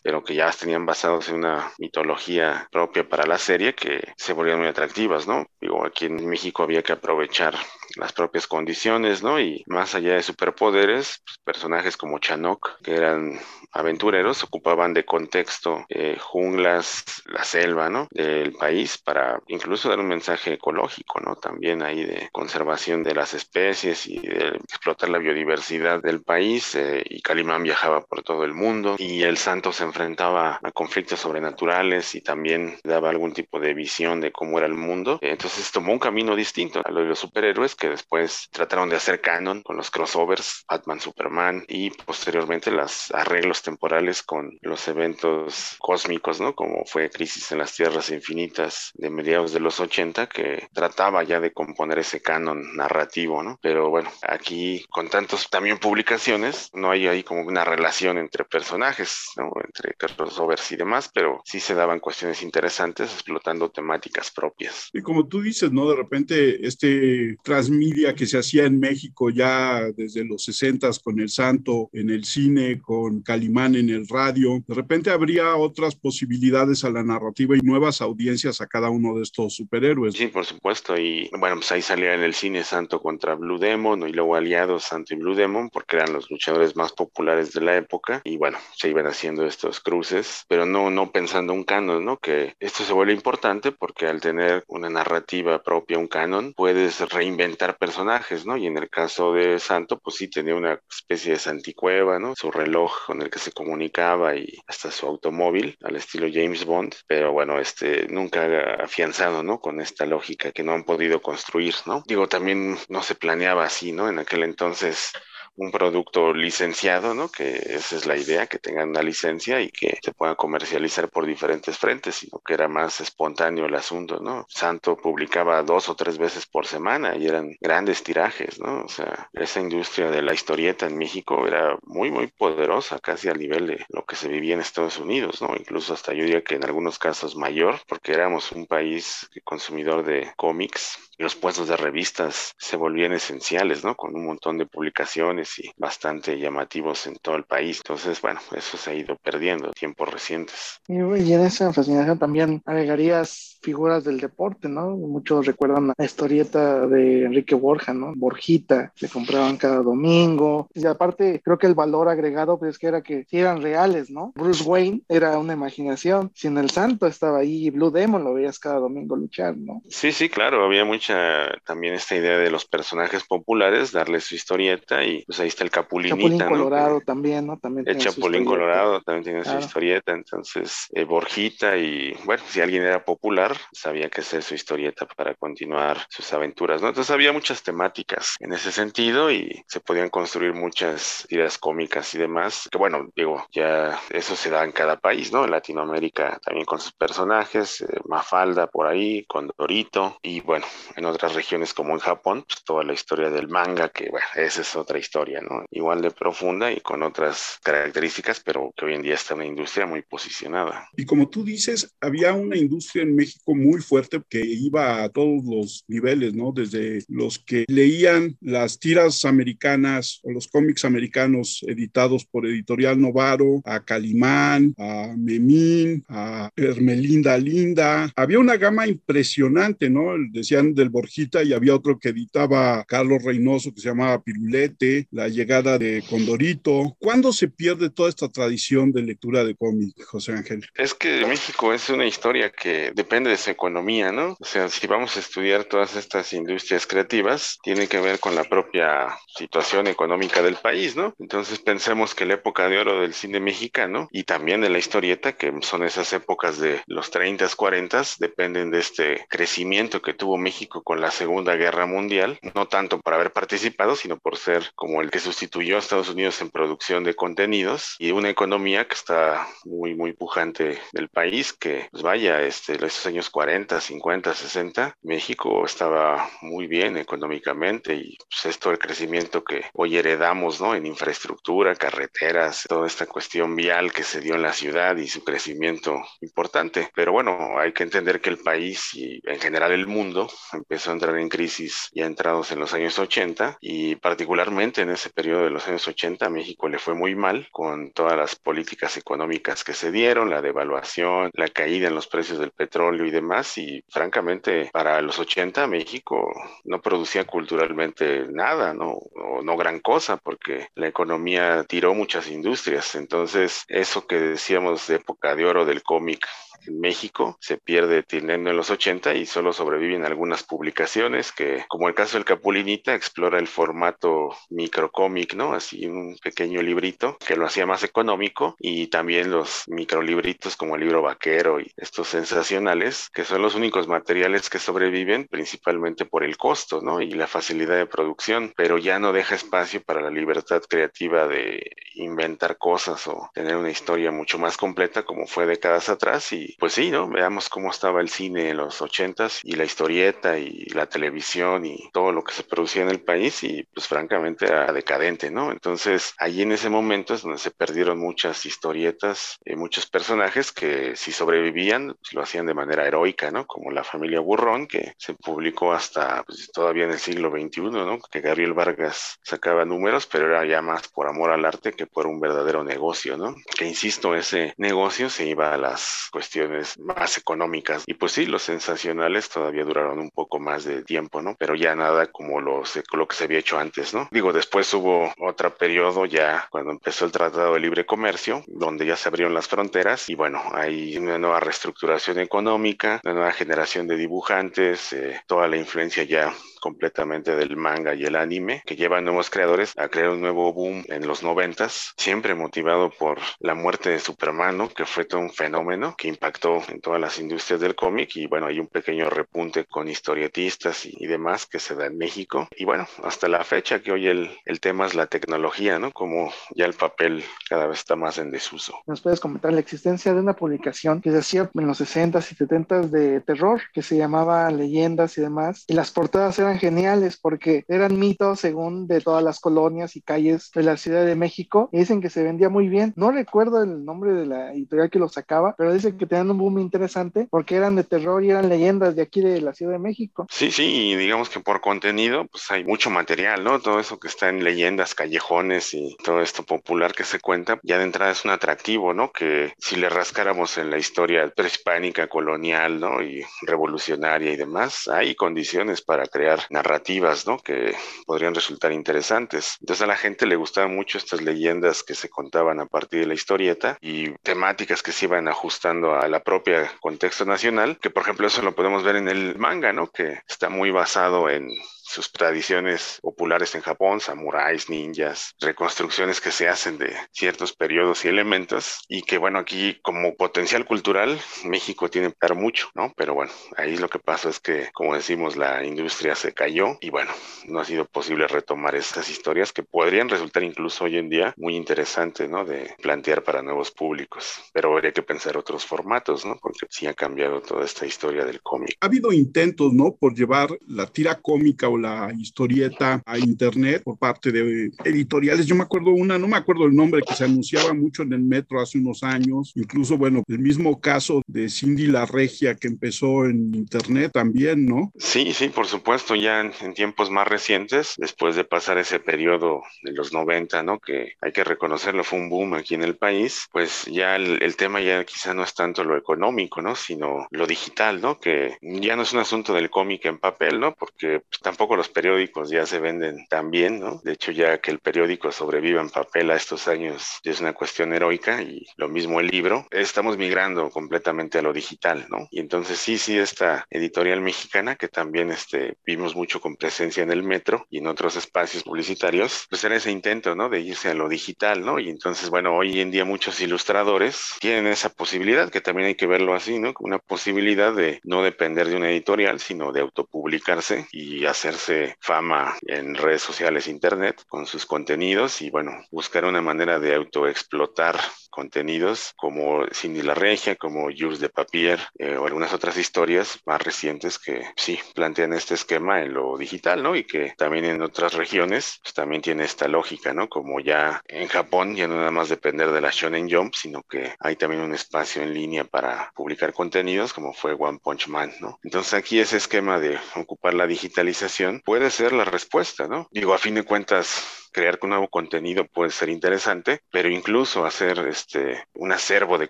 pero 0.04 0.24
que 0.24 0.36
ya 0.36 0.52
tenían 0.52 0.86
basados 0.86 1.30
en 1.30 1.36
una 1.36 1.72
mitología 1.78 2.68
propia 2.72 3.08
para 3.08 3.26
la 3.26 3.38
serie 3.38 3.76
que 3.76 4.14
se 4.18 4.34
volvían 4.34 4.60
muy 4.60 4.68
atractivas, 4.68 5.28
¿no? 5.28 5.46
Digo, 5.60 5.86
aquí 5.86 6.06
en 6.06 6.28
México 6.28 6.64
había 6.64 6.84
que 6.84 6.94
aprovechar 6.94 7.56
las 7.96 8.14
propias 8.14 8.48
condiciones, 8.48 9.24
¿no? 9.24 9.40
Y 9.40 9.64
más 9.68 9.96
allá 9.96 10.16
de 10.16 10.24
superpoderes, 10.24 11.22
pues, 11.24 11.38
personajes 11.44 11.98
como 11.98 12.20
Chanok, 12.20 12.82
que 12.82 12.96
eran 12.96 13.40
aventureros, 13.72 14.44
ocupaban 14.44 14.94
de 14.94 15.06
contexto 15.06 15.86
eh, 15.90 16.18
junglas, 16.20 17.04
la 17.26 17.44
selva, 17.44 17.90
¿no? 17.90 18.08
Del 18.12 18.54
país 18.54 18.98
para 18.98 19.40
incluso 19.48 19.90
dar 19.90 20.00
un 20.00 20.08
mensaje 20.08 20.54
ecológico, 20.54 21.20
¿no? 21.20 21.36
También 21.36 21.84
ahí 21.84 22.06
de 22.06 22.30
conservación 22.32 23.04
de 23.04 23.16
las 23.16 23.34
especies 23.34 24.08
y 24.08 24.20
de 24.20 24.48
explotar 24.64 25.10
la 25.10 25.18
biodiversidad 25.18 26.02
del 26.02 26.22
país. 26.22 26.76
Eh, 26.76 27.04
y 27.06 27.22
Calimán 27.22 27.64
viajaba 27.64 28.02
por 28.06 28.24
todo 28.24 28.44
el 28.44 28.54
mundo 28.54 28.96
y 28.98 29.24
el 29.24 29.35
santo 29.38 29.72
se 29.72 29.84
enfrentaba 29.84 30.60
a 30.62 30.72
conflictos 30.72 31.20
sobrenaturales 31.20 32.16
y 32.16 32.22
también 32.22 32.78
daba 32.84 33.10
algún 33.10 33.34
tipo 33.34 33.60
de 33.60 33.74
visión 33.74 34.22
de 34.22 34.32
cómo 34.32 34.58
era 34.58 34.68
el 34.68 34.74
mundo. 34.74 35.20
Entonces 35.22 35.72
tomó 35.72 35.94
un 35.94 36.00
camino 36.00 36.36
distinto 36.36 36.82
a 36.84 36.92
lo 36.92 37.02
de 37.02 37.08
los 37.08 37.20
superhéroes 37.20 37.76
que 37.76 37.90
después 37.90 38.48
trataron 38.52 38.90
de 38.90 38.98
hacer 38.98 39.22
canon 39.22 39.62
con 39.62 39.78
los 39.78 39.92
crossovers, 39.92 40.66
Batman, 40.70 41.00
Superman 41.00 41.66
y 41.68 41.92
posteriormente 41.92 42.72
los 42.72 43.12
arreglos 43.12 43.62
temporales 43.62 44.24
con 44.24 44.58
los 44.62 44.88
eventos 44.88 45.76
cósmicos, 45.80 46.40
¿no? 46.42 46.54
Como 46.56 46.86
fue 46.86 47.10
Crisis 47.10 47.52
en 47.52 47.60
las 47.60 47.76
Tierras 47.76 48.10
Infinitas 48.12 48.92
de 48.96 49.10
mediados 49.10 49.54
de 49.54 49.60
los 49.60 49.80
80, 49.80 50.28
que 50.28 50.68
trataba 50.74 51.24
ya 51.24 51.40
de 51.40 51.54
componer 51.54 52.00
ese 52.00 52.22
canon 52.22 52.76
narrativo, 52.76 53.44
¿no? 53.44 53.60
Pero 53.62 53.90
bueno, 53.90 54.12
aquí 54.22 54.86
con 54.90 55.10
tantos 55.10 55.50
también 55.50 55.78
publicaciones, 55.78 56.70
no 56.74 56.92
hay 56.92 57.08
ahí 57.08 57.24
como 57.24 57.42
una 57.42 57.64
relación 57.64 58.18
entre 58.18 58.46
personajes, 58.46 59.25
¿no? 59.38 59.52
Entre 59.64 59.94
crossovers 59.94 60.72
y 60.72 60.76
demás, 60.76 61.10
pero 61.14 61.42
sí 61.46 61.60
se 61.60 61.76
daban 61.76 62.00
cuestiones 62.00 62.42
interesantes 62.44 63.14
explotando 63.14 63.70
temáticas 63.70 64.32
propias. 64.32 64.90
Y 64.94 65.02
como 65.02 65.28
tú 65.28 65.42
dices, 65.42 65.72
¿no? 65.72 65.90
De 65.90 65.96
repente 65.96 66.66
este 66.66 67.38
transmedia 67.44 68.16
que 68.16 68.26
se 68.26 68.38
hacía 68.38 68.66
en 68.66 68.80
México 68.80 69.30
ya 69.30 69.82
desde 69.96 70.24
los 70.24 70.44
60 70.44 70.76
con 71.04 71.20
El 71.20 71.30
Santo 71.30 71.90
en 71.94 72.10
el 72.10 72.26
cine, 72.26 72.82
con 72.82 73.22
Calimán 73.22 73.76
en 73.76 73.90
el 73.90 74.08
radio, 74.08 74.64
de 74.68 74.76
repente 74.76 75.10
habría 75.10 75.56
otras 75.56 75.96
posibilidades 75.96 76.84
a 76.84 76.90
la 76.90 77.04
narrativa 77.04 77.56
y 77.56 77.62
nuevas 77.62 78.02
audiencias 78.02 78.62
a 78.62 78.68
cada 78.68 78.90
uno 78.90 79.16
de 79.16 79.24
estos 79.24 79.56
superhéroes. 79.56 80.16
Sí, 80.16 80.28
por 80.28 80.46
supuesto. 80.46 80.98
Y 80.98 81.30
bueno, 81.38 81.56
pues 81.58 81.72
ahí 81.72 81.82
salía 81.82 82.14
en 82.14 82.22
el 82.22 82.34
cine 82.34 82.64
Santo 82.64 83.02
contra 83.02 83.36
Blue 83.36 83.58
Demon 83.58 84.08
y 84.08 84.12
luego 84.12 84.36
aliados 84.36 84.84
Santo 84.84 85.14
y 85.14 85.18
Blue 85.18 85.36
Demon 85.36 85.70
porque 85.70 85.98
eran 85.98 86.14
los 86.14 86.30
luchadores 86.30 86.76
más 86.76 86.94
populares 86.94 87.54
de 87.54 87.62
la 87.62 87.78
época 87.78 88.22
y 88.24 88.38
bueno, 88.38 88.58
se 88.76 88.90
iban 88.90 89.08
haciendo 89.16 89.46
estos 89.46 89.80
cruces, 89.80 90.44
pero 90.48 90.66
no, 90.66 90.90
no 90.90 91.12
pensando 91.12 91.54
un 91.54 91.64
canon, 91.64 92.04
¿no? 92.04 92.18
Que 92.18 92.56
esto 92.60 92.84
se 92.84 92.94
vuelve 92.94 93.14
importante 93.14 93.72
porque 93.72 94.08
al 94.08 94.22
tener 94.22 94.64
una 94.68 94.90
narrativa 94.90 95.64
propia, 95.64 95.98
un 95.98 96.08
canon, 96.08 96.54
puedes 96.54 97.00
reinventar 97.10 97.78
personajes, 97.78 98.46
¿no? 98.46 98.58
Y 98.58 98.68
en 98.68 98.78
el 98.78 98.90
caso 98.90 99.34
de 99.34 99.60
Santo, 99.60 100.00
pues 100.00 100.18
sí 100.18 100.30
tenía 100.30 100.56
una 100.56 100.80
especie 100.90 101.34
de 101.34 101.40
santicueva, 101.40 102.20
¿no? 102.20 102.34
Su 102.36 102.52
reloj 102.52 103.06
con 103.08 103.22
el 103.22 103.30
que 103.30 103.40
se 103.40 103.52
comunicaba 103.52 104.36
y 104.36 104.60
hasta 104.68 104.92
su 104.92 105.08
automóvil 105.08 105.78
al 105.84 105.96
estilo 105.96 106.28
James 106.32 106.66
Bond, 106.66 106.96
pero 107.08 107.32
bueno, 107.32 107.60
este 107.60 108.08
nunca 108.10 108.76
afianzado, 108.84 109.44
¿no? 109.44 109.60
Con 109.60 109.80
esta 109.80 110.06
lógica 110.06 110.52
que 110.52 110.64
no 110.64 110.74
han 110.74 110.84
podido 110.84 111.22
construir, 111.22 111.76
¿no? 111.86 112.04
Digo, 112.06 112.28
también 112.28 112.78
no 112.90 113.02
se 113.02 113.16
planeaba 113.16 113.64
así, 113.64 113.92
¿no? 113.92 114.10
En 114.10 114.20
aquel 114.20 114.44
entonces 114.44 115.14
un 115.58 115.72
producto 115.72 116.34
licenciado, 116.34 117.14
¿no? 117.14 117.30
Que 117.30 117.56
esa 117.56 117.96
es 117.96 118.06
la 118.06 118.18
idea, 118.18 118.48
que 118.48 118.60
tengan 118.60 118.90
una 118.90 119.02
licencia 119.02 119.62
y 119.62 119.70
que 119.70 119.98
se 120.02 120.14
puedan 120.14 120.36
comercializar 120.36 121.10
por 121.10 121.26
diferentes 121.26 121.78
frentes, 121.78 122.16
sino 122.16 122.40
que 122.40 122.54
era 122.54 122.68
más 122.68 123.02
espontáneo 123.02 123.66
el 123.66 123.76
asunto, 123.76 124.20
¿no? 124.20 124.46
Santo 124.50 124.98
publicaba 124.98 125.64
dos 125.64 125.90
o 125.90 125.96
tres 125.96 126.18
veces 126.18 126.46
por 126.46 126.68
semana 126.68 127.16
y 127.16 127.28
eran 127.28 127.56
grandes 127.62 128.04
tirajes, 128.04 128.60
¿no? 128.60 128.84
O 128.84 128.90
sea, 128.90 129.30
esa 129.34 129.62
industria 129.62 130.12
de 130.12 130.22
la 130.22 130.34
historieta 130.34 130.88
en 130.88 130.98
México 130.98 131.48
era 131.48 131.78
muy, 131.84 132.12
muy 132.12 132.28
poderosa, 132.28 133.00
casi 133.00 133.30
al 133.30 133.40
nivel 133.40 133.68
de 133.68 133.86
lo 133.90 134.06
que 134.06 134.16
se 134.16 134.28
vivía 134.28 134.56
en 134.56 134.62
Estados 134.62 134.98
Unidos, 134.98 135.42
¿no? 135.42 135.56
Incluso 135.56 135.94
hasta 135.94 136.14
yo 136.14 136.24
diría 136.24 136.44
que 136.44 136.56
en 136.56 136.66
algunos 136.66 137.00
casos 137.00 137.36
mayor, 137.36 137.80
porque 137.88 138.14
éramos 138.14 138.52
un 138.52 138.66
país 138.66 139.30
consumidor 139.44 140.04
de 140.04 140.34
cómics 140.36 140.98
y 141.18 141.24
los 141.24 141.36
puestos 141.36 141.68
de 141.68 141.78
revistas 141.78 142.54
se 142.58 142.76
volvían 142.76 143.14
esenciales, 143.14 143.84
¿no? 143.84 143.96
Con 143.96 144.16
un 144.16 144.26
montón 144.26 144.58
de 144.58 144.66
publicaciones 144.66 145.45
y 145.60 145.72
bastante 145.78 146.40
llamativos 146.40 147.08
en 147.08 147.16
todo 147.16 147.36
el 147.36 147.44
país. 147.44 147.78
Entonces, 147.78 148.22
bueno, 148.22 148.40
eso 148.56 148.78
se 148.78 148.92
ha 148.92 148.94
ido 148.94 149.16
perdiendo 149.18 149.68
en 149.68 149.74
tiempos 149.74 150.12
recientes. 150.12 150.80
Y, 150.88 150.96
en 150.96 151.42
esa 151.42 151.74
fascinación 151.74 152.20
también 152.20 152.62
agregarías 152.66 153.60
figuras 153.62 154.04
del 154.04 154.20
deporte, 154.20 154.70
¿no? 154.70 154.92
Muchos 154.92 155.46
recuerdan 155.46 155.94
la 155.98 156.06
historieta 156.06 156.88
de 156.88 157.24
Enrique 157.24 157.56
Borja, 157.56 157.94
¿no? 157.94 158.14
Borjita, 158.16 158.92
se 158.96 159.10
compraban 159.10 159.58
cada 159.58 159.82
domingo. 159.82 160.70
Y 160.74 160.86
aparte, 160.86 161.42
creo 161.44 161.58
que 161.58 161.68
el 161.68 161.74
valor 161.74 162.10
agregado, 162.10 162.60
pues, 162.60 162.78
que 162.78 162.88
era 162.88 163.02
que 163.02 163.26
si 163.26 163.40
eran 163.40 163.62
reales, 163.62 164.10
¿no? 164.10 164.34
Bruce 164.36 164.64
Wayne 164.64 165.02
era 165.10 165.38
una 165.40 165.54
imaginación. 165.54 166.32
Si 166.36 166.48
en 166.48 166.58
el 166.58 166.70
Santo 166.70 167.08
estaba 167.08 167.40
ahí, 167.40 167.70
Blue 167.70 167.92
Demon 167.92 168.24
lo 168.24 168.34
veías 168.34 168.60
cada 168.60 168.80
domingo 168.80 169.16
luchar, 169.16 169.58
¿no? 169.58 169.82
Sí, 169.90 170.12
sí, 170.12 170.30
claro, 170.30 170.64
había 170.64 170.86
mucha 170.86 171.50
también 171.66 171.94
esta 171.94 172.16
idea 172.16 172.38
de 172.38 172.52
los 172.52 172.66
personajes 172.66 173.24
populares, 173.24 173.92
darle 173.92 174.20
su 174.22 174.36
historieta 174.36 175.04
y 175.04 175.24
pues 175.36 175.42
ahí 175.42 175.48
está 175.50 175.66
el 175.66 175.72
Capulinita, 175.72 176.16
Chapulín 176.16 176.48
Colorado 176.48 177.02
también, 177.02 177.48
¿no? 177.48 177.58
También 177.58 177.86
el 177.90 177.98
Chapulín 177.98 178.46
Colorado 178.46 179.02
también 179.02 179.24
tiene 179.26 179.44
su 179.44 179.58
historieta, 179.58 180.14
entonces 180.14 180.88
eh, 180.94 181.04
Borjita 181.04 181.76
y 181.76 182.18
bueno, 182.24 182.42
si 182.48 182.62
alguien 182.62 182.84
era 182.84 183.04
popular, 183.04 183.54
sabía 183.74 184.10
que 184.10 184.22
hacer 184.22 184.44
su 184.44 184.56
historieta 184.56 185.06
para 185.06 185.34
continuar 185.36 185.98
sus 186.08 186.32
aventuras, 186.32 186.82
¿no? 186.82 186.88
Entonces 186.88 187.12
había 187.12 187.34
muchas 187.34 187.64
temáticas 187.64 188.36
en 188.40 188.54
ese 188.54 188.72
sentido 188.72 189.30
y 189.30 189.62
se 189.68 189.82
podían 189.82 190.10
construir 190.10 190.54
muchas 190.54 191.28
ideas 191.30 191.58
cómicas 191.58 192.14
y 192.16 192.18
demás, 192.18 192.70
que 192.72 192.78
bueno, 192.78 193.10
digo, 193.14 193.46
ya 193.52 194.00
eso 194.12 194.38
se 194.38 194.50
da 194.50 194.64
en 194.64 194.72
cada 194.72 194.98
país, 195.02 195.34
¿no? 195.34 195.44
En 195.44 195.52
Latinoamérica 195.52 196.40
también 196.46 196.66
con 196.66 196.80
sus 196.80 196.94
personajes, 196.94 197.82
eh, 197.82 197.88
Mafalda 198.06 198.68
por 198.68 198.88
ahí, 198.88 199.26
con 199.26 199.52
Dorito 199.58 200.18
y 200.22 200.40
bueno, 200.40 200.66
en 200.96 201.04
otras 201.04 201.36
regiones 201.36 201.74
como 201.74 201.92
en 201.92 202.00
Japón, 202.00 202.46
pues 202.48 202.64
toda 202.64 202.86
la 202.86 202.94
historia 202.94 203.30
del 203.30 203.50
manga, 203.50 203.90
que 203.90 204.10
bueno, 204.10 204.28
esa 204.36 204.62
es 204.62 204.76
otra 204.78 204.98
historia, 204.98 205.25
¿no? 205.42 205.66
Igual 205.72 206.02
de 206.02 206.12
profunda 206.12 206.72
y 206.72 206.80
con 206.80 207.04
otras 207.04 207.60
características, 207.64 208.40
pero 208.40 208.74
que 208.76 208.86
hoy 208.86 208.94
en 208.94 209.02
día 209.02 209.16
está 209.16 209.36
una 209.36 209.46
industria 209.46 209.86
muy 209.86 210.02
posicionada. 210.02 210.88
Y 210.96 211.06
como 211.06 211.30
tú 211.30 211.44
dices, 211.44 211.96
había 212.00 212.34
una 212.34 212.58
industria 212.58 213.04
en 213.04 213.16
México 213.16 213.56
muy 213.56 213.82
fuerte 213.82 214.22
que 214.30 214.44
iba 214.46 215.04
a 215.04 215.10
todos 215.10 215.44
los 215.44 215.84
niveles, 215.88 216.34
¿no? 216.34 216.52
Desde 216.52 217.04
los 217.08 217.40
que 217.40 217.66
leían 217.68 218.38
las 218.42 218.80
tiras 218.80 219.26
americanas 219.26 220.20
o 220.24 220.32
los 220.32 220.48
cómics 220.48 220.86
americanos 220.86 221.64
editados 221.68 222.26
por 222.26 222.46
Editorial 222.46 223.00
Novaro, 223.00 223.62
a 223.66 223.84
Calimán, 223.84 224.74
a 224.78 225.14
Memín, 225.18 226.04
a 226.08 226.50
Hermelinda 226.56 227.38
Linda. 227.38 228.12
Había 228.16 228.40
una 228.40 228.58
gama 228.58 228.88
impresionante, 228.88 229.90
¿no? 229.90 230.14
Decían 230.32 230.74
del 230.74 230.90
Borjita 230.90 231.44
y 231.44 231.54
había 231.54 231.76
otro 231.76 232.00
que 232.00 232.10
editaba 232.10 232.84
Carlos 232.86 233.24
Reynoso 233.24 233.74
que 233.74 233.82
se 233.82 233.90
llamaba 233.90 234.22
Pirulete, 234.22 235.08
la 235.16 235.30
llegada 235.30 235.78
de 235.78 236.04
Condorito. 236.10 236.96
¿Cuándo 237.00 237.32
se 237.32 237.48
pierde 237.48 237.90
toda 237.90 238.10
esta 238.10 238.28
tradición 238.28 238.92
de 238.92 239.02
lectura 239.02 239.46
de 239.46 239.56
cómic, 239.56 240.04
José 240.04 240.34
Ángel? 240.34 240.68
Es 240.76 240.94
que 240.94 241.26
México 241.26 241.74
es 241.74 241.90
una 241.90 242.06
historia 242.06 242.52
que 242.52 242.92
depende 242.94 243.30
de 243.30 243.38
su 243.38 243.50
economía, 243.50 244.12
¿no? 244.12 244.36
O 244.38 244.46
sea, 244.46 244.68
si 244.68 244.86
vamos 244.88 245.16
a 245.16 245.22
estudiar 245.22 245.64
todas 245.64 245.96
estas 245.96 246.34
industrias 246.34 246.86
creativas, 246.86 247.58
tiene 247.64 247.88
que 247.88 248.02
ver 248.02 248.20
con 248.20 248.36
la 248.36 248.44
propia 248.44 249.08
situación 249.38 249.88
económica 249.88 250.42
del 250.42 250.56
país, 250.56 250.98
¿no? 250.98 251.16
Entonces 251.18 251.60
pensemos 251.60 252.14
que 252.14 252.26
la 252.26 252.34
época 252.34 252.68
de 252.68 252.78
oro 252.78 253.00
del 253.00 253.14
cine 253.14 253.40
mexicano 253.40 254.10
y 254.12 254.24
también 254.24 254.60
de 254.60 254.70
la 254.70 254.80
historieta, 254.80 255.34
que 255.38 255.54
son 255.62 255.84
esas 255.84 256.12
épocas 256.12 256.60
de 256.60 256.82
los 256.88 257.10
30, 257.10 257.48
40, 257.56 258.04
dependen 258.20 258.70
de 258.70 258.80
este 258.80 259.26
crecimiento 259.30 260.02
que 260.02 260.14
tuvo 260.14 260.38
México 260.38 260.84
con 260.84 261.00
la 261.00 261.12
Segunda 261.12 261.56
Guerra 261.56 261.86
Mundial, 261.86 262.38
no 262.54 262.68
tanto 262.68 263.00
por 263.00 263.14
haber 263.14 263.32
participado, 263.32 263.96
sino 263.96 264.18
por 264.18 264.36
ser 264.36 264.72
como 264.76 265.05
el 265.06 265.12
que 265.12 265.20
sustituyó 265.20 265.76
a 265.76 265.80
Estados 265.80 266.10
Unidos 266.10 266.42
en 266.42 266.50
producción 266.50 267.04
de 267.04 267.14
contenidos 267.14 267.96
y 268.00 268.12
una 268.12 268.30
economía 268.30 268.88
que 268.88 268.96
está 268.96 269.48
muy, 269.64 269.94
muy 269.94 270.14
pujante 270.14 270.80
del 270.94 271.10
país, 271.10 271.54
que 271.54 271.88
pues 271.92 272.02
vaya, 272.02 272.42
este, 272.42 272.74
esos 272.74 273.06
años 273.06 273.30
40, 273.30 273.80
50, 273.80 274.34
60, 274.34 274.98
México 275.04 275.64
estaba 275.64 276.28
muy 276.42 276.66
bien 276.66 276.98
económicamente 276.98 277.94
y 277.94 278.18
pues 278.18 278.46
esto 278.46 278.72
el 278.72 278.80
crecimiento 278.80 279.44
que 279.44 279.66
hoy 279.74 279.96
heredamos, 279.96 280.60
¿no? 280.60 280.74
En 280.74 280.88
infraestructura, 280.88 281.76
carreteras, 281.76 282.64
toda 282.68 282.88
esta 282.88 283.06
cuestión 283.06 283.56
vial 283.56 283.92
que 283.92 284.04
se 284.04 284.22
dio 284.22 284.34
en 284.34 284.42
la 284.42 284.54
ciudad 284.54 284.98
y 284.98 285.08
su 285.08 285.24
crecimiento 285.24 286.04
importante. 286.22 286.90
Pero 286.96 287.12
bueno, 287.12 287.60
hay 287.60 287.74
que 287.74 287.84
entender 287.84 288.22
que 288.22 288.32
el 288.32 288.40
país 288.40 288.96
y 288.96 289.22
en 289.24 289.40
general 289.40 289.72
el 289.72 289.86
mundo 289.86 290.28
empezó 290.52 290.90
a 290.90 290.94
entrar 290.94 291.16
en 291.20 291.30
crisis 291.30 291.92
ya 291.94 292.08
entrados 292.08 292.52
en 292.52 292.60
los 292.60 292.74
años 292.74 292.98
80 292.98 293.60
y 293.62 293.96
particularmente 293.98 294.85
en 294.86 294.92
ese 294.92 295.10
periodo 295.10 295.44
de 295.44 295.50
los 295.50 295.68
años 295.68 295.88
80 295.88 296.26
a 296.26 296.30
México 296.30 296.70
le 296.70 296.80
fue 296.80 296.94
muy 296.94 297.16
mal 297.16 297.48
con 297.52 297.92
todas 297.92 298.16
las 298.16 298.36
políticas 298.36 298.98
económicas 298.98 299.64
que 299.64 299.74
se 299.74 299.92
dieron, 299.92 300.30
la 300.30 300.42
devaluación, 300.42 301.32
la 301.34 301.48
caída 301.48 301.88
en 301.88 301.96
los 301.96 302.08
precios 302.08 302.40
del 302.40 302.52
petróleo 302.52 303.06
y 303.06 303.12
demás 303.12 303.58
y 303.58 303.84
francamente 303.90 304.70
para 304.72 305.02
los 305.02 305.20
80 305.20 305.68
México 305.68 306.32
no 306.64 306.82
producía 306.82 307.26
culturalmente 307.26 308.28
nada, 308.30 308.74
no, 308.74 308.92
o 308.92 309.42
no 309.42 309.58
gran 309.58 309.80
cosa 309.80 310.18
porque 310.18 310.70
la 310.76 310.88
economía 310.88 311.66
tiró 311.68 311.94
muchas 311.94 312.30
industrias, 312.30 312.96
entonces 312.96 313.66
eso 313.68 314.08
que 314.08 314.20
decíamos 314.20 314.88
de 314.88 314.96
época 314.96 315.36
de 315.36 315.46
oro 315.46 315.66
del 315.66 315.84
cómic 315.84 316.26
en 316.66 316.80
México 316.80 317.38
se 317.40 317.58
pierde 317.58 318.04
teniendo 318.04 318.50
en 318.50 318.58
los 318.58 318.70
80 318.70 319.16
y 319.16 319.26
solo 319.26 319.54
sobreviven 319.54 320.06
algunas 320.06 320.44
publicaciones 320.44 321.32
que, 321.32 321.66
como 321.68 321.88
el 321.88 321.96
caso 321.96 322.18
del 322.18 322.26
Capulinita, 322.26 322.94
explora 322.94 323.40
el 323.40 323.48
formato 323.48 324.36
microcómic, 324.50 325.34
¿no? 325.36 325.54
Así 325.54 325.86
un 325.88 326.18
pequeño 326.22 326.62
librito 326.62 327.18
que 327.26 327.36
lo 327.36 327.46
hacía 327.46 327.66
más 327.66 327.84
económico 327.84 328.56
y 328.60 328.88
también 328.88 329.32
los 329.32 329.64
microlibritos 329.68 330.56
como 330.56 330.76
el 330.76 330.82
libro 330.82 331.02
vaquero 331.02 331.60
y 331.60 331.72
estos 331.78 332.08
sensacionales, 332.10 333.10
que 333.14 333.26
son 333.26 333.42
los 333.42 333.56
únicos 333.56 333.88
materiales 333.88 334.50
que 334.50 334.60
sobreviven 334.60 335.28
principalmente 335.28 336.06
por 336.06 336.24
el 336.24 336.38
costo, 336.38 336.82
¿no? 336.82 337.02
Y 337.02 337.12
la 337.12 337.28
facilidad 337.28 337.78
de 337.78 337.86
producción, 337.86 338.54
pero 338.56 338.78
ya 338.78 339.00
no 339.00 339.14
deja 339.14 339.36
espacio 339.36 339.82
para 339.84 340.02
la 340.02 340.10
libertad 340.10 340.62
creativa 340.68 341.28
de 341.28 341.72
inventar 341.96 342.58
cosas 342.58 343.08
o 343.08 343.30
tener 343.34 343.56
una 343.56 343.72
historia 343.72 344.12
mucho 344.12 344.38
más 344.38 344.58
completa 344.58 345.04
como 345.04 345.28
fue 345.28 345.46
décadas 345.46 345.90
atrás 345.90 346.32
y 346.34 346.45
pues 346.60 346.74
sí, 346.74 346.92
¿no? 346.92 347.08
Veamos 347.08 347.50
cómo 347.50 347.72
estaba 347.72 348.02
el 348.02 348.10
cine 348.10 348.50
en 348.50 348.58
los 348.58 348.82
ochentas 348.82 349.40
y 349.44 349.56
la 349.56 349.66
historieta 349.66 350.38
y 350.38 350.66
la 350.68 350.86
televisión 350.88 351.66
y 351.66 351.90
todo 351.92 352.12
lo 352.12 352.24
que 352.24 352.34
se 352.34 352.44
producía 352.44 352.84
en 352.84 352.90
el 352.90 353.02
país 353.02 353.44
y 353.44 353.64
pues 353.74 353.88
francamente 353.88 354.46
era 354.46 354.72
decadente, 354.72 355.32
¿no? 355.32 355.52
Entonces 355.52 356.14
allí 356.18 356.42
en 356.42 356.52
ese 356.52 356.70
momento 356.70 357.14
es 357.14 357.22
donde 357.22 357.38
se 357.38 357.52
perdieron 357.52 358.00
muchas 358.00 358.46
historietas, 358.46 359.38
y 359.46 359.56
muchos 359.56 359.86
personajes 359.86 360.52
que 360.52 360.96
si 360.96 361.12
sobrevivían 361.12 361.96
pues, 362.02 362.14
lo 362.14 362.22
hacían 362.22 362.46
de 362.46 362.54
manera 362.54 362.86
heroica, 362.86 363.32
¿no? 363.32 363.46
Como 363.46 363.72
la 363.72 363.84
familia 363.84 364.20
Burrón 364.20 364.68
que 364.68 364.94
se 364.98 365.14
publicó 365.14 365.74
hasta 365.74 366.24
pues, 366.24 366.52
todavía 366.52 366.86
en 366.86 366.92
el 366.92 367.00
siglo 367.00 367.32
XXI, 367.32 367.62
¿no? 367.62 368.00
Que 368.00 368.22
Gabriel 368.22 368.54
Vargas 368.54 369.20
sacaba 369.24 369.66
números, 369.66 370.08
pero 370.08 370.28
era 370.28 370.46
ya 370.46 370.62
más 370.62 370.88
por 370.88 371.08
amor 371.08 371.32
al 371.32 371.46
arte 371.46 371.74
que 371.74 371.88
por 371.88 372.08
un 372.08 372.20
verdadero 372.20 372.64
negocio, 372.64 373.18
¿no? 373.18 373.36
Que 373.58 373.66
insisto, 373.66 374.16
ese 374.16 374.54
negocio 374.58 375.10
se 375.10 375.26
iba 375.26 375.54
a 375.54 375.58
las 375.58 376.10
cuestiones 376.12 376.35
más 376.80 377.18
económicas. 377.18 377.84
Y 377.86 377.96
pues 377.96 378.14
sí, 378.14 378.26
los 378.26 378.44
sensacionales 378.44 379.30
todavía 379.30 379.64
duraron 379.64 380.00
un 380.00 380.10
poco 380.10 380.40
más 380.40 380.64
de 380.64 380.84
tiempo, 380.84 381.22
¿no? 381.22 381.36
Pero 381.38 381.56
ya 381.56 381.76
nada 381.76 382.08
como 382.08 382.42
los, 382.42 382.80
lo 382.94 383.08
que 383.08 383.16
se 383.16 383.26
había 383.26 383.40
hecho 383.40 383.58
antes, 383.58 383.94
¿no? 383.94 384.08
Digo, 384.12 384.34
después 384.34 384.74
hubo 384.74 385.14
otro 385.20 385.56
periodo 385.56 386.06
ya 386.06 386.48
cuando 386.50 386.72
empezó 386.72 387.06
el 387.06 387.12
Tratado 387.12 387.54
de 387.54 387.60
Libre 387.60 387.86
Comercio, 387.86 388.44
donde 388.48 388.86
ya 388.86 388.96
se 388.96 389.10
abrieron 389.10 389.34
las 389.34 389.48
fronteras 389.48 390.10
y 390.10 390.16
bueno, 390.16 390.42
hay 390.54 390.98
una 390.98 391.18
nueva 391.18 391.40
reestructuración 391.40 392.20
económica, 392.20 393.02
una 393.04 393.14
nueva 393.14 393.32
generación 393.32 393.88
de 393.88 393.98
dibujantes, 393.98 394.94
eh, 394.94 395.22
toda 395.28 395.48
la 395.48 395.58
influencia 395.58 396.04
ya 396.04 396.34
completamente 396.60 397.36
del 397.36 397.56
manga 397.58 397.94
y 397.94 398.06
el 398.06 398.16
anime, 398.16 398.64
que 398.66 398.76
lleva 398.76 398.98
a 398.98 399.02
nuevos 399.02 399.30
creadores 399.30 399.74
a 399.78 399.88
crear 399.88 400.10
un 400.10 400.22
nuevo 400.22 400.52
boom 400.52 400.84
en 400.88 401.08
los 401.08 401.22
noventas, 401.22 401.94
siempre 401.96 402.34
motivado 402.34 402.90
por 402.90 403.20
la 403.40 403.54
muerte 403.54 403.92
de 403.92 404.00
Superman, 404.00 404.68
que 404.70 404.86
fue 404.86 405.06
todo 405.06 405.22
un 405.22 405.32
fenómeno 405.32 405.96
que 405.98 406.08
impactó 406.08 406.25
en 406.26 406.82
todas 406.82 407.00
las 407.00 407.20
industrias 407.20 407.62
del 407.62 407.76
cómic 407.76 408.16
y 408.16 408.26
bueno, 408.26 408.48
hay 408.48 408.60
un 408.60 408.68
pequeño 408.68 409.10
repunte 409.10 409.66
con 409.66 409.88
historietistas 409.88 410.86
y, 410.86 411.06
demás 411.06 411.46
que 411.46 411.60
se 411.60 411.76
da 411.76 411.86
en 411.86 411.98
México. 411.98 412.48
Y 412.58 412.66
bueno, 412.66 412.88
hasta 413.04 413.28
la 413.28 413.44
fecha 413.44 413.80
que 413.80 413.92
hoy 413.92 414.08
el, 414.08 414.32
el 414.46 414.60
tema 414.60 414.88
es 414.88 414.96
la 414.96 415.06
tecnología, 415.06 415.78
¿no? 415.78 415.92
Como 415.92 416.32
ya 416.56 416.66
el 416.66 416.74
papel 416.74 417.24
cada 417.48 417.68
vez 417.68 417.80
está 417.80 417.96
más 417.96 418.18
en 418.18 418.32
desuso. 418.32 418.80
¿Nos 418.88 419.02
puedes 419.02 419.20
comentar 419.20 419.54
la 419.54 419.60
existencia 419.60 420.14
de 420.14 420.20
una 420.20 420.34
publicación 420.34 421.00
que 421.00 421.12
se 421.12 421.20
hacía 421.20 421.50
en 421.54 421.68
los 421.68 421.80
60s 421.80 422.32
y 422.32 422.36
70s 422.36 422.90
de 422.90 423.22
terror, 423.22 423.62
que 423.72 423.84
se 423.84 423.96
llamaba 423.96 424.50
Leyendas 424.50 425.18
y 425.20 425.22
demás, 425.22 425.64
y 425.68 425.74
las 425.74 425.92
portadas 425.92 426.40
eran 426.40 426.58
geniales 426.58 427.18
porque 427.18 427.66
eran 427.68 428.00
mitos 428.00 428.40
según 428.40 428.88
de 428.88 429.00
todas 429.00 429.24
las 429.24 429.40
colonias 429.40 429.96
y 429.96 430.02
calles 430.02 430.50
de 430.56 430.64
la 430.64 430.76
Ciudad 430.76 431.06
de 431.06 431.16
México 431.16 431.70
y 431.72 431.78
dicen 431.78 432.02
que 432.02 432.10
se 432.10 432.24
vendía 432.24 432.50
muy 432.50 432.68
bien. 432.68 432.94
No 432.96 433.12
recuerdo 433.12 433.62
el 433.62 433.86
nombre 433.86 434.14
de 434.14 434.26
la 434.26 434.54
editorial 434.54 434.90
que 434.90 435.00
lo 435.00 435.08
sacaba, 435.08 435.54
pero 435.56 435.72
dicen 435.72 435.98
que 435.98 436.08
tenían 436.16 436.32
un 436.32 436.38
boom 436.38 436.60
interesante 436.60 437.28
porque 437.30 437.56
eran 437.56 437.76
de 437.76 437.84
terror 437.84 438.24
y 438.24 438.30
eran 438.30 438.48
leyendas 438.48 438.96
de 438.96 439.02
aquí 439.02 439.20
de 439.20 439.42
la 439.42 439.54
Ciudad 439.54 439.74
de 439.74 439.80
México. 439.80 440.28
Sí, 440.32 440.50
sí, 440.50 440.64
y 440.64 440.96
digamos 440.96 441.30
que 441.30 441.42
por 441.42 441.60
contenido 441.60 442.26
pues 442.32 442.50
hay 442.52 442.64
mucho 442.64 442.90
material, 442.90 443.44
¿no? 443.44 443.60
Todo 443.60 443.80
eso 443.80 444.00
que 444.00 444.08
está 444.08 444.30
en 444.30 444.44
leyendas, 444.44 444.96
callejones 444.96 445.74
y 445.74 445.98
todo 446.04 446.22
esto 446.22 446.44
popular 446.44 446.94
que 446.94 447.04
se 447.04 447.20
cuenta, 447.20 447.60
ya 447.64 447.78
de 447.78 447.84
entrada 447.84 448.12
es 448.12 448.24
un 448.24 448.32
atractivo, 448.32 448.94
¿no? 448.94 449.12
Que 449.12 449.54
si 449.58 449.76
le 449.76 449.90
rascáramos 449.90 450.58
en 450.58 450.70
la 450.70 450.78
historia 450.78 451.28
prehispánica, 451.36 452.08
colonial, 452.08 452.80
¿no? 452.80 453.02
Y 453.02 453.26
revolucionaria 453.42 454.32
y 454.32 454.38
demás, 454.38 454.88
hay 454.88 455.16
condiciones 455.16 455.82
para 455.82 456.06
crear 456.06 456.40
narrativas, 456.50 457.28
¿no? 457.28 457.38
Que 457.40 457.76
podrían 458.06 458.36
resultar 458.36 458.72
interesantes. 458.72 459.58
Entonces 459.60 459.84
a 459.84 459.88
la 459.88 459.98
gente 459.98 460.26
le 460.26 460.38
gustaban 460.38 460.74
mucho 460.74 460.98
estas 460.98 461.22
leyendas 461.22 461.84
que 461.84 461.96
se 461.96 462.10
contaban 462.10 462.60
a 462.60 462.66
partir 462.66 463.02
de 463.02 463.08
la 463.08 463.14
historieta 463.14 463.78
y 463.82 464.12
temáticas 464.24 464.82
que 464.82 464.92
se 464.92 465.06
iban 465.06 465.28
ajustando 465.28 465.96
a 465.96 466.05
la 466.08 466.24
propia 466.24 466.72
contexto 466.80 467.26
nacional, 467.26 467.78
que 467.80 467.90
por 467.90 468.04
ejemplo 468.04 468.28
eso 468.28 468.42
lo 468.42 468.56
podemos 468.56 468.84
ver 468.84 468.96
en 468.96 469.08
el 469.08 469.38
manga, 469.38 469.74
¿no? 469.74 469.88
Que 469.88 470.20
está 470.28 470.50
muy 470.50 470.72
basado 470.72 471.30
en 471.30 471.50
sus 471.96 472.12
tradiciones 472.12 473.00
populares 473.02 473.56
en 473.56 473.62
Japón, 473.62 474.02
samuráis, 474.02 474.70
ninjas, 474.70 475.34
reconstrucciones 475.40 476.20
que 476.20 476.30
se 476.30 476.50
hacen 476.50 476.78
de 476.78 476.94
ciertos 477.14 477.54
periodos 477.54 478.04
y 478.04 478.10
elementos 478.10 478.82
y 478.90 479.02
que 479.04 479.18
bueno, 479.18 479.40
aquí 479.40 479.80
como 479.82 480.16
potencial 480.16 480.66
cultural 480.66 481.18
México 481.46 481.90
tiene 481.90 482.10
para 482.10 482.36
mucho, 482.36 482.70
¿no? 482.76 482.92
Pero 482.98 483.14
bueno, 483.14 483.32
ahí 483.56 483.78
lo 483.78 483.88
que 483.88 484.00
pasa 484.00 484.28
es 484.28 484.42
que 484.42 484.72
como 484.74 484.94
decimos 484.94 485.38
la 485.38 485.64
industria 485.64 486.16
se 486.16 486.34
cayó 486.34 486.78
y 486.82 486.90
bueno, 486.90 487.12
no 487.46 487.62
ha 487.62 487.66
sido 487.66 487.86
posible 487.86 488.28
retomar 488.28 488.76
esas 488.76 489.10
historias 489.10 489.54
que 489.54 489.64
podrían 489.64 490.10
resultar 490.10 490.44
incluso 490.44 490.84
hoy 490.84 490.98
en 490.98 491.08
día 491.08 491.34
muy 491.38 491.56
interesantes, 491.56 492.30
¿no? 492.30 492.44
De 492.44 492.76
plantear 492.82 493.24
para 493.24 493.42
nuevos 493.42 493.72
públicos, 493.72 494.42
pero 494.52 494.74
habría 494.74 494.92
que 494.92 495.02
pensar 495.02 495.38
otros 495.38 495.66
formatos, 495.66 496.26
¿no? 496.26 496.38
Porque 496.42 496.68
sí 496.70 496.88
ha 496.88 496.94
cambiado 496.94 497.42
toda 497.42 497.64
esta 497.64 497.86
historia 497.86 498.26
del 498.26 498.42
cómic. 498.42 498.76
Ha 498.82 498.88
habido 498.88 499.14
intentos, 499.14 499.72
¿no? 499.72 499.96
Por 499.96 500.14
llevar 500.14 500.50
la 500.68 500.88
tira 500.88 501.16
cómica 501.16 501.70
la 501.78 501.85
historieta 502.18 503.02
a 503.06 503.18
internet 503.18 503.84
por 503.84 503.98
parte 503.98 504.32
de 504.32 504.72
editoriales. 504.84 505.46
Yo 505.46 505.56
me 505.56 505.64
acuerdo 505.64 505.92
una, 505.92 506.18
no 506.18 506.28
me 506.28 506.38
acuerdo 506.38 506.66
el 506.66 506.76
nombre, 506.76 507.02
que 507.08 507.16
se 507.16 507.26
anunciaba 507.26 507.74
mucho 507.74 508.04
en 508.04 508.14
el 508.14 508.22
metro 508.22 508.62
hace 508.62 508.78
unos 508.78 509.04
años. 509.04 509.52
Incluso, 509.56 509.98
bueno, 509.98 510.24
el 510.28 510.40
mismo 510.40 510.80
caso 510.80 511.22
de 511.28 511.50
Cindy 511.50 511.88
La 511.88 512.06
Regia 512.06 512.56
que 512.56 512.68
empezó 512.68 513.26
en 513.26 513.54
internet 513.56 514.12
también, 514.14 514.66
¿no? 514.66 514.92
Sí, 514.98 515.34
sí, 515.34 515.50
por 515.50 515.68
supuesto, 515.68 516.16
ya 516.16 516.42
en, 516.42 516.74
tiempos 516.74 517.10
más 517.10 517.28
recientes, 517.28 517.94
después 517.98 518.36
de 518.36 518.44
pasar 518.44 518.78
ese 518.78 519.00
periodo 519.00 519.62
de 519.84 519.92
los 519.94 520.14
90, 520.14 520.64
¿no? 520.64 520.80
Que 520.80 521.14
hay 521.22 521.32
que 521.32 521.44
reconocerlo, 521.44 522.04
fue 522.04 522.20
un 522.20 522.30
boom 522.30 522.54
aquí 522.54 522.76
en 522.76 522.84
el 522.84 522.98
país, 522.98 523.48
pues 523.52 523.86
ya 523.86 524.16
el, 524.16 524.42
el 524.44 524.56
tema 524.56 524.82
ya 524.82 525.04
quizá 525.04 525.34
no 525.34 525.44
es 525.44 525.54
tanto 525.54 525.84
lo 525.84 525.98
económico, 525.98 526.62
¿no? 526.62 526.76
Sino 526.76 527.28
lo 527.32 527.48
digital, 527.48 528.02
¿no? 528.02 528.20
Que 528.20 528.58
ya 528.62 528.96
no 528.96 529.04
es 529.04 529.14
un 529.14 529.20
asunto 529.20 529.54
del 529.54 529.70
cómic 529.70 530.06
en 530.06 530.20
papel, 530.20 530.60
¿no? 530.60 530.74
Porque 530.74 531.22
pues, 531.22 531.40
tampoco 531.42 531.65
los 531.74 531.90
periódicos 531.90 532.50
ya 532.52 532.66
se 532.68 532.80
venden 532.80 533.26
tan 533.28 533.50
bien, 533.50 533.80
¿no? 533.80 534.02
De 534.04 534.14
hecho, 534.14 534.32
ya 534.32 534.60
que 534.60 534.70
el 534.70 534.80
periódico 534.80 535.32
sobreviva 535.32 535.82
en 535.82 535.90
papel 535.90 536.30
a 536.30 536.36
estos 536.36 536.68
años 536.68 537.20
es 537.24 537.42
una 537.42 537.54
cuestión 537.54 537.94
heroica 537.94 538.42
y 538.42 538.68
lo 538.78 538.88
mismo 538.88 539.20
el 539.20 539.28
libro. 539.28 539.66
Estamos 539.72 540.18
migrando 540.18 540.70
completamente 540.70 541.40
a 541.40 541.42
lo 541.42 541.54
digital, 541.54 542.06
¿no? 542.10 542.28
Y 542.30 542.40
entonces 542.40 542.78
sí, 542.78 542.98
sí, 542.98 543.18
esta 543.18 543.66
editorial 543.70 544.22
mexicana 544.22 544.76
que 544.76 544.88
también 544.88 545.32
este, 545.32 545.78
vimos 545.86 546.16
mucho 546.16 546.40
con 546.40 546.56
presencia 546.56 547.02
en 547.02 547.12
el 547.12 547.24
metro 547.24 547.66
y 547.70 547.80
en 547.80 547.88
otros 547.88 548.16
espacios 548.16 548.64
publicitarios, 548.64 549.46
pues 549.50 549.64
era 549.64 549.76
ese 549.76 549.92
intento, 549.92 550.36
¿no? 550.36 550.50
De 550.50 550.60
irse 550.60 550.90
a 550.90 550.94
lo 550.94 551.10
digital, 551.10 551.66
¿no? 551.66 551.80
Y 551.80 551.90
entonces, 551.90 552.30
bueno, 552.30 552.56
hoy 552.56 552.80
en 552.80 552.92
día 552.92 553.06
muchos 553.06 553.40
ilustradores 553.42 554.36
tienen 554.40 554.68
esa 554.68 554.90
posibilidad, 554.90 555.50
que 555.50 555.62
también 555.62 555.88
hay 555.88 555.96
que 555.96 556.08
verlo 556.08 556.36
así, 556.36 556.60
¿no? 556.60 556.74
Una 556.80 557.00
posibilidad 557.00 557.74
de 557.74 558.00
no 558.04 558.24
depender 558.24 558.68
de 558.68 558.76
una 558.76 558.92
editorial, 558.92 559.40
sino 559.40 559.72
de 559.72 559.82
autopublicarse 559.82 560.88
y 560.92 561.26
hacer 561.26 561.55
fama 562.00 562.56
en 562.62 562.96
redes 562.96 563.22
sociales, 563.22 563.68
internet, 563.68 564.24
con 564.28 564.46
sus 564.46 564.66
contenidos 564.66 565.42
y 565.42 565.50
bueno, 565.50 565.72
buscar 565.92 566.26
una 566.26 566.42
manera 566.42 566.80
de 566.80 566.96
autoexplotar 566.96 568.00
contenidos 568.36 569.14
como 569.16 569.66
Cindy 569.72 570.02
la 570.02 570.14
Regia, 570.14 570.58
como 570.58 570.90
Jules 570.96 571.22
de 571.22 571.30
Papier 571.30 571.80
eh, 571.98 572.18
o 572.18 572.26
algunas 572.26 572.54
otras 572.54 572.78
historias 572.78 573.40
más 573.46 573.62
recientes 573.62 574.20
que 574.20 574.46
sí 574.58 574.78
plantean 574.94 575.32
este 575.32 575.54
esquema 575.54 576.02
en 576.02 576.14
lo 576.14 576.38
digital, 576.38 576.84
¿no? 576.84 576.98
Y 576.98 577.06
que 577.06 577.34
también 577.38 577.64
en 577.64 577.82
otras 577.82 578.14
regiones 578.14 578.82
pues, 578.84 578.94
también 578.94 579.22
tiene 579.22 579.46
esta 579.46 579.70
lógica, 579.70 580.14
¿no? 580.14 580.28
Como 580.28 580.60
ya 580.60 581.02
en 581.08 581.30
Japón 581.30 581.78
ya 581.78 581.88
no 581.88 581.96
nada 581.96 582.12
más 582.12 582.28
depender 582.28 582.72
de 582.72 582.82
la 582.82 582.92
Shonen 582.92 583.30
Jump, 583.32 583.56
sino 583.56 583.84
que 583.84 584.14
hay 584.20 584.36
también 584.36 584.62
un 584.62 584.74
espacio 584.74 585.22
en 585.22 585.34
línea 585.34 585.64
para 585.64 586.12
publicar 586.14 586.52
contenidos 586.52 587.14
como 587.14 587.32
fue 587.32 587.56
One 587.58 587.80
Punch 587.82 588.10
Man, 588.10 588.34
¿no? 588.42 588.60
Entonces 588.64 588.94
aquí 588.94 589.20
ese 589.20 589.38
esquema 589.38 589.80
de 589.80 589.98
ocupar 590.16 590.54
la 590.54 590.68
digitalización 590.68 591.62
puede 591.64 591.90
ser 591.90 592.12
la 592.12 592.26
respuesta, 592.26 592.90
¿no? 592.90 593.08
Digo, 593.12 593.34
a 593.34 593.38
fin 593.38 593.56
de 593.56 593.64
cuentas, 593.64 594.45
crear 594.56 594.80
un 594.82 594.92
nuevo 594.92 595.10
contenido 595.10 595.66
puede 595.68 595.92
ser 595.92 596.08
interesante, 596.08 596.80
pero 596.90 597.10
incluso 597.10 597.66
hacer 597.66 598.00
este 598.08 598.64
un 598.74 598.94
acervo 598.94 599.38
de 599.38 599.50